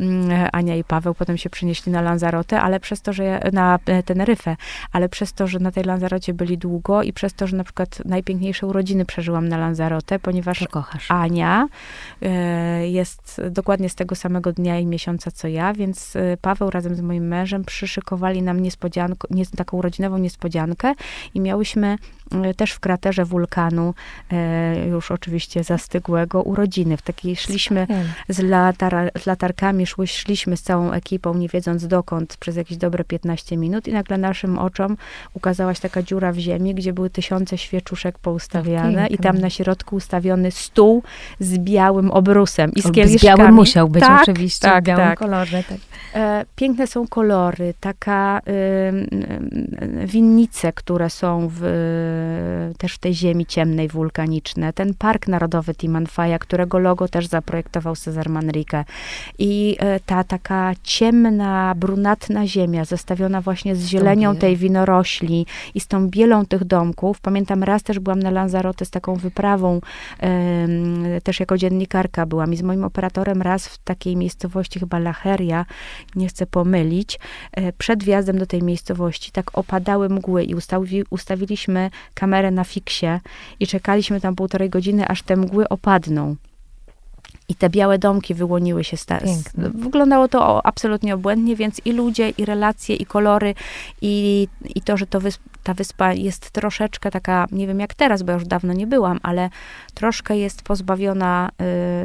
[0.00, 4.02] Mm, Ania i Paweł potem się przenieśli na Lanzarote, ale przez to, że na e,
[4.02, 4.56] Teneryfę,
[4.92, 8.02] ale przez to, że na tej Lanzarocie byli długo i przez to, że na przykład
[8.04, 10.84] najpiękniejsze urodziny przeżyłam na Lanzarote, ponieważ To.
[11.08, 11.68] Ania
[12.22, 16.94] e, jest dokładnie z tego samego dnia i miesiąca co ja, więc e, Paweł razem
[16.94, 20.94] z moim mężem przyszykowali nam niespodziankę, nie, taką urodzinową niespodziankę
[21.34, 21.96] i miałyśmy
[22.44, 23.94] e, też w kraterze wulkanu,
[24.32, 26.96] e, już oczywiście zastygłego, urodziny.
[26.96, 27.86] W takiej szliśmy
[28.28, 33.04] z, latara, z latarkami, szły, szliśmy z całą ekipą, nie wiedząc dokąd, przez jakieś dobre
[33.04, 34.96] 15 minut i nagle naszym oczom
[35.34, 39.32] ukazała się taka dziura w ziemi, gdzie były tysiące świeczuszek poustawiane i piękne.
[39.32, 41.02] tam na środku ustawiony stół
[41.40, 43.38] z białym obrusem i z Z kieliszkami.
[43.38, 45.18] białym musiał być tak, oczywiście, tak, w białym tak.
[45.18, 45.64] kolorze.
[45.68, 45.78] Tak.
[46.14, 48.40] E, piękne są kolory, taka
[50.04, 54.72] winnice, które są w, też w tej ziemi ciemnej, wulkaniczne.
[54.72, 58.84] Ten Park Narodowy Timanfaya, którego logo też zaprojektował Cezar Manrique.
[59.38, 65.86] I e, ta taka ciemna, brunatna ziemia, zestawiona właśnie z zielenią tej winorośli i z
[65.86, 67.20] tą bielą tych domków.
[67.20, 69.80] Pamiętam, raz też byłam na Lanzarote z taką wyprawą,
[71.24, 75.66] też jako dziennikarka byłam i z moim operatorem raz w takiej miejscowości, chyba Lacheria,
[76.16, 77.18] nie chcę pomylić,
[77.52, 83.06] e, przed wjazdem do tej miejscowości tak opadały mgły i ustawi, ustawiliśmy kamerę na fiksie
[83.60, 86.36] i czekaliśmy tam półtorej godziny, aż te mgły opadną.
[87.52, 88.96] I te białe domki wyłoniły się.
[89.24, 89.70] Piękne.
[89.74, 93.54] Wyglądało to absolutnie obłędnie, więc i ludzie, i relacje, i kolory,
[94.02, 98.22] i, i to, że to wysp- ta wyspa jest troszeczkę taka, nie wiem jak teraz,
[98.22, 99.50] bo ja już dawno nie byłam, ale
[99.94, 101.50] troszkę jest pozbawiona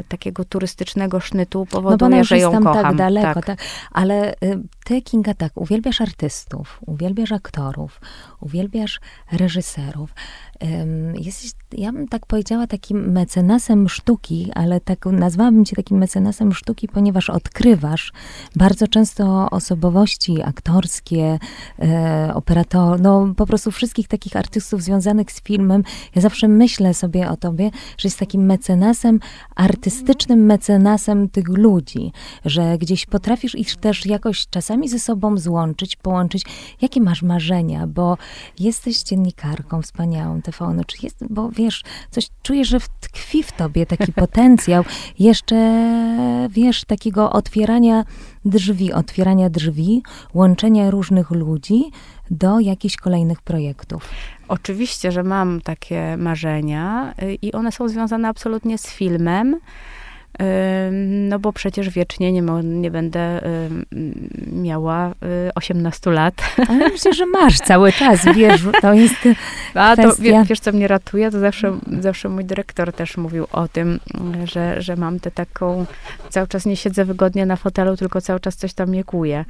[0.00, 2.82] y, takiego turystycznego sznytu, No powoduje, już że ją tam kocham.
[2.82, 3.46] tak daleko, tak.
[3.46, 3.58] tak.
[3.92, 4.36] Ale y,
[4.84, 8.00] ty, Kinga, tak, uwielbiasz artystów, uwielbiasz aktorów,
[8.40, 9.00] uwielbiasz
[9.32, 10.14] reżyserów.
[10.62, 15.06] Ym, jesteś, ja bym tak powiedziała, takim mecenasem sztuki, ale tak
[15.38, 18.12] nazwałabym cię takim mecenasem sztuki, ponieważ odkrywasz
[18.56, 21.38] bardzo często osobowości aktorskie,
[21.78, 25.84] e, operator, no po prostu wszystkich takich artystów związanych z filmem.
[26.14, 29.20] Ja zawsze myślę sobie o tobie, że jest takim mecenasem,
[29.56, 32.12] artystycznym mecenasem tych ludzi,
[32.44, 36.42] że gdzieś potrafisz ich też jakoś czasami ze sobą złączyć, połączyć.
[36.80, 38.16] Jakie masz marzenia, bo
[38.58, 44.12] jesteś dziennikarką wspaniałą TVN, czy jest, bo wiesz, coś czuję, że tkwi w tobie taki
[44.24, 44.84] potencjał
[45.28, 48.04] jeszcze, wiesz, takiego otwierania
[48.44, 50.02] drzwi, otwierania drzwi,
[50.34, 51.84] łączenia różnych ludzi
[52.30, 54.08] do jakichś kolejnych projektów.
[54.48, 59.56] Oczywiście, że mam takie marzenia y, i one są związane absolutnie z filmem.
[61.28, 63.40] No bo przecież wiecznie nie, mo- nie będę
[64.52, 65.14] miała y,
[65.54, 66.34] 18 lat.
[66.68, 69.14] Ale myślę, że masz cały czas, wiesz, to jest
[69.74, 71.30] A to wie, wiesz, co mnie ratuje?
[71.30, 74.00] To zawsze, zawsze mój dyrektor też mówił o tym,
[74.44, 75.86] że, że mam tę taką,
[76.30, 79.44] cały czas nie siedzę wygodnie na fotelu, tylko cały czas coś tam mnie kuje.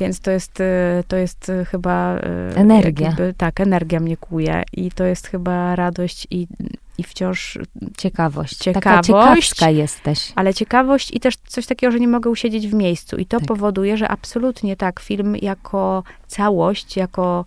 [0.00, 0.64] Więc to jest, y,
[1.08, 2.16] to jest y, chyba...
[2.16, 2.20] y,
[2.56, 3.06] Energia.
[3.06, 6.46] jakby- tak, energia mnie kuje i to jest chyba radość i,
[6.98, 7.58] i wciąż
[7.96, 8.58] ciekawość.
[8.58, 9.48] Taka Ciekawość.
[9.48, 10.32] ciekawska jesteś.
[10.34, 13.16] ale ciekawość i też coś takiego, że nie mogę usiedzieć w miejscu.
[13.16, 13.48] I to Tak.
[13.48, 17.44] powoduje, że absolutnie tak, film jako całość, jako,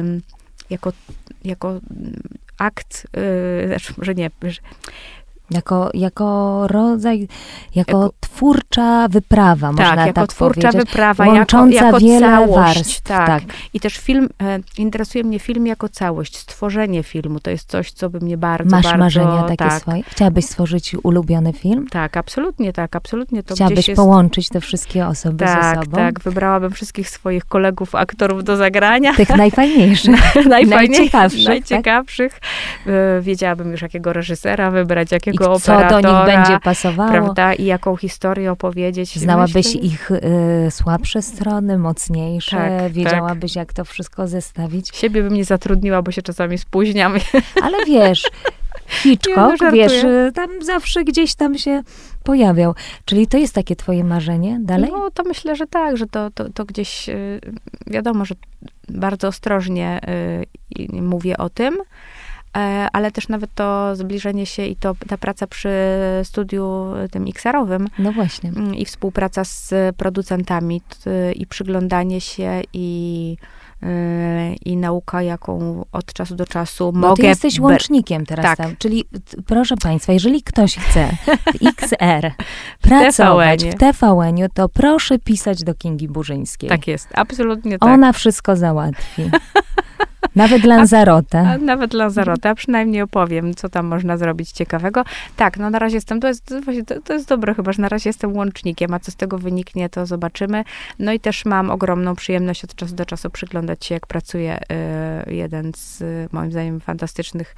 [0.00, 0.22] ym,
[0.70, 0.92] jako,
[1.44, 1.80] jako
[2.58, 3.06] akt,
[3.62, 4.60] yy, znaczy, że nie, że,
[5.54, 7.28] Jako, jako rodzaj,
[7.74, 10.90] jako, Jako- twórcza wyprawa, można tak, tak jako twórcza powiedzieć.
[10.90, 12.52] wyprawa, jako, łącząca jako wiele całość.
[12.54, 13.26] warstw, tak.
[13.26, 13.42] tak.
[13.74, 18.10] I też film, e, interesuje mnie film jako całość, stworzenie filmu, to jest coś, co
[18.10, 18.98] by mnie bardzo, Masz bardzo...
[18.98, 20.02] marzenia takie tak, swoje?
[20.02, 21.86] Chciałabyś stworzyć ulubiony film?
[21.90, 23.96] Tak, absolutnie tak, absolutnie to Chciałabyś jest...
[23.96, 25.96] połączyć te wszystkie osoby ze Tak, sobą?
[25.96, 29.14] tak, wybrałabym wszystkich swoich kolegów, aktorów do zagrania.
[29.14, 30.16] Tych najfajniejszych.
[30.46, 31.48] najfajniej- najciekawszych, tak?
[31.48, 32.40] najciekawszych.
[32.86, 36.02] E, Wiedziałabym już, jakiego reżysera wybrać, jakiego co operatora.
[36.02, 37.10] do nich będzie pasowało?
[37.10, 37.54] Prawda?
[37.54, 39.18] I jaką historię opowiedzieć.
[39.18, 40.20] Znałabyś Myślę, ich y,
[40.70, 44.88] słabsze strony, mocniejsze, Tak, wiedziałabyś, jak to wszystko zestawić.
[44.96, 47.14] Siebie bym nie zatrudniła, bo się czasami spóźniam.
[47.64, 48.52] Ale wiesz, Nie,
[49.36, 51.82] no, Hitchcock, wiesz, y, tam zawsze gdzieś tam się
[52.24, 52.74] pojawiał.
[53.04, 54.90] Czyli to jest takie twoje marzenie dalej?
[54.92, 57.40] No to myślę, że tak, że to, to, to gdzieś y,
[57.86, 58.34] wiadomo, że
[58.88, 60.00] bardzo ostrożnie
[60.78, 61.78] y, mówię o tym.
[62.56, 65.70] E, Ale też nawet to zbliżenie się i to ta praca przy
[66.24, 68.50] studiu tym XR-owym No właśnie.
[68.50, 70.82] mm, i współpraca z producentami
[71.36, 73.36] i przyglądanie się i
[74.64, 77.22] i nauka, jaką od czasu do czasu Bo mogę...
[77.22, 78.56] ty jesteś łącznikiem teraz Tak.
[78.56, 78.76] tam.
[78.78, 79.04] Czyli
[79.46, 81.08] proszę Państwa, jeżeli ktoś chce
[81.60, 82.30] w XR
[82.80, 86.68] pracować w TVN-iu, to proszę pisać do Kingi Burzyńskiej.
[86.68, 87.88] Tak jest, absolutnie tak.
[87.88, 89.22] Ona wszystko załatwi.
[90.34, 91.38] Nawet Lanzarotę.
[91.38, 95.04] A nawet Lanzarote, a przynajmniej opowiem, co tam można zrobić ciekawego.
[95.36, 96.46] Tak, no na razie jestem, to jest,
[96.86, 99.88] to, to jest dobre chyba, że na razie jestem łącznikiem, a co z tego wyniknie,
[99.88, 100.64] to zobaczymy.
[100.98, 104.60] No i też mam ogromną przyjemność od czasu do czasu przyglądać się, jak pracuje
[105.26, 107.54] y, jeden z, moim zdaniem, fantastycznych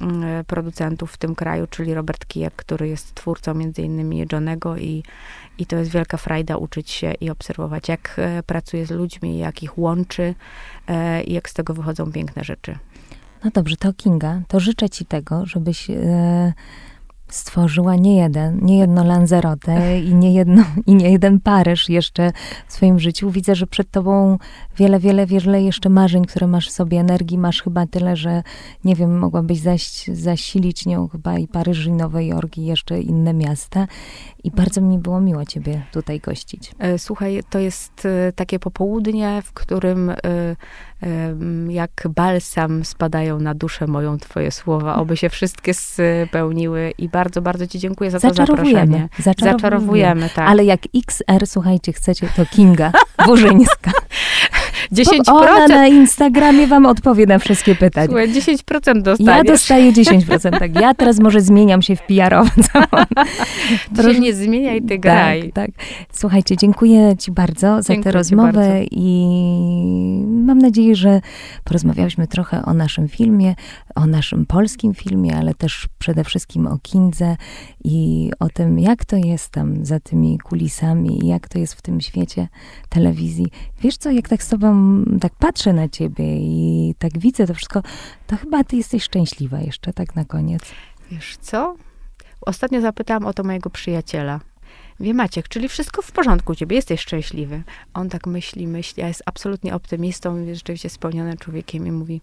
[0.00, 0.04] y,
[0.44, 5.02] producentów w tym kraju, czyli Robert Kijek, który jest twórcą między innymi Johnego i,
[5.62, 9.62] i to jest wielka frajda uczyć się i obserwować, jak e, pracuje z ludźmi, jak
[9.62, 10.34] ich łączy
[10.88, 12.78] e, i jak z tego wychodzą piękne rzeczy.
[13.44, 16.52] No dobrze, to Kinga, to życzę ci tego, żebyś e,
[17.34, 22.32] stworzyła nie jeden, nie jedno Lanzarotę i nie, jedno, i nie jeden Paryż jeszcze
[22.66, 23.30] w swoim życiu.
[23.30, 24.38] Widzę, że przed tobą
[24.76, 28.42] wiele, wiele, wiele jeszcze marzeń, które masz w sobie, energii masz chyba tyle, że
[28.84, 33.34] nie wiem, mogłabyś zaś, zasilić nią chyba i Paryż, i Nowy Jork, i jeszcze inne
[33.34, 33.86] miasta.
[34.44, 36.72] I bardzo mi było miło ciebie tutaj gościć.
[36.78, 40.16] E, Słuchaj, to jest e, takie popołudnie, w którym e,
[41.68, 47.66] jak balsam spadają na duszę moją twoje słowa, oby się wszystkie spełniły i bardzo, bardzo
[47.66, 49.08] ci dziękuję za to zaproszenie.
[49.18, 49.52] Zaczarowujemy.
[49.52, 50.48] Zaczarowujemy, tak.
[50.48, 52.92] Ale jak XR, słuchajcie, chcecie, to Kinga
[53.26, 53.90] Burzyńska.
[54.92, 58.06] 10%, Ona na Instagramie wam odpowie na wszystkie pytania.
[58.06, 59.46] słuchaj, 10% Ja dostaniesz.
[59.46, 60.58] dostaję 10%.
[60.58, 62.84] Tak, ja teraz może zmieniam się w PR-owca.
[64.12, 65.42] Się nie zmieniaj, ty graj.
[65.42, 65.70] Tak, tak.
[66.12, 68.86] Słuchajcie, dziękuję ci bardzo za tę rozmowę bardzo.
[68.90, 69.26] i
[70.26, 71.20] mam nadzieję, że
[71.64, 73.54] porozmawiałyśmy trochę o naszym filmie,
[73.94, 77.36] o naszym polskim filmie, ale też przede wszystkim o Kindze
[77.84, 82.00] i o tym, jak to jest tam za tymi kulisami jak to jest w tym
[82.00, 82.48] świecie
[82.88, 83.46] telewizji.
[83.80, 87.82] Wiesz co, jak tak z tobą tak patrzę na ciebie i tak widzę to wszystko,
[88.26, 90.62] to chyba ty jesteś szczęśliwa jeszcze, tak na koniec.
[91.10, 91.76] Wiesz co?
[92.40, 94.40] Ostatnio zapytałam o to mojego przyjaciela.
[95.00, 97.62] Wie Maciek, czyli wszystko w porządku u ciebie, jesteś szczęśliwy.
[97.94, 102.20] On tak myśli, myśli, a jest absolutnie optymistą, jest rzeczywiście spełnionym człowiekiem i mówi,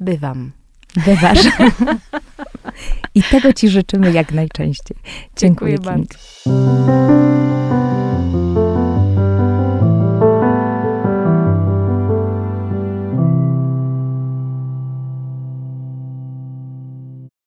[0.00, 0.52] bywam.
[0.96, 1.38] Bywasz.
[3.14, 4.96] I tego ci życzymy jak najczęściej.
[5.36, 6.06] Dziękuję, Dziękuję
[6.46, 7.81] Kinga.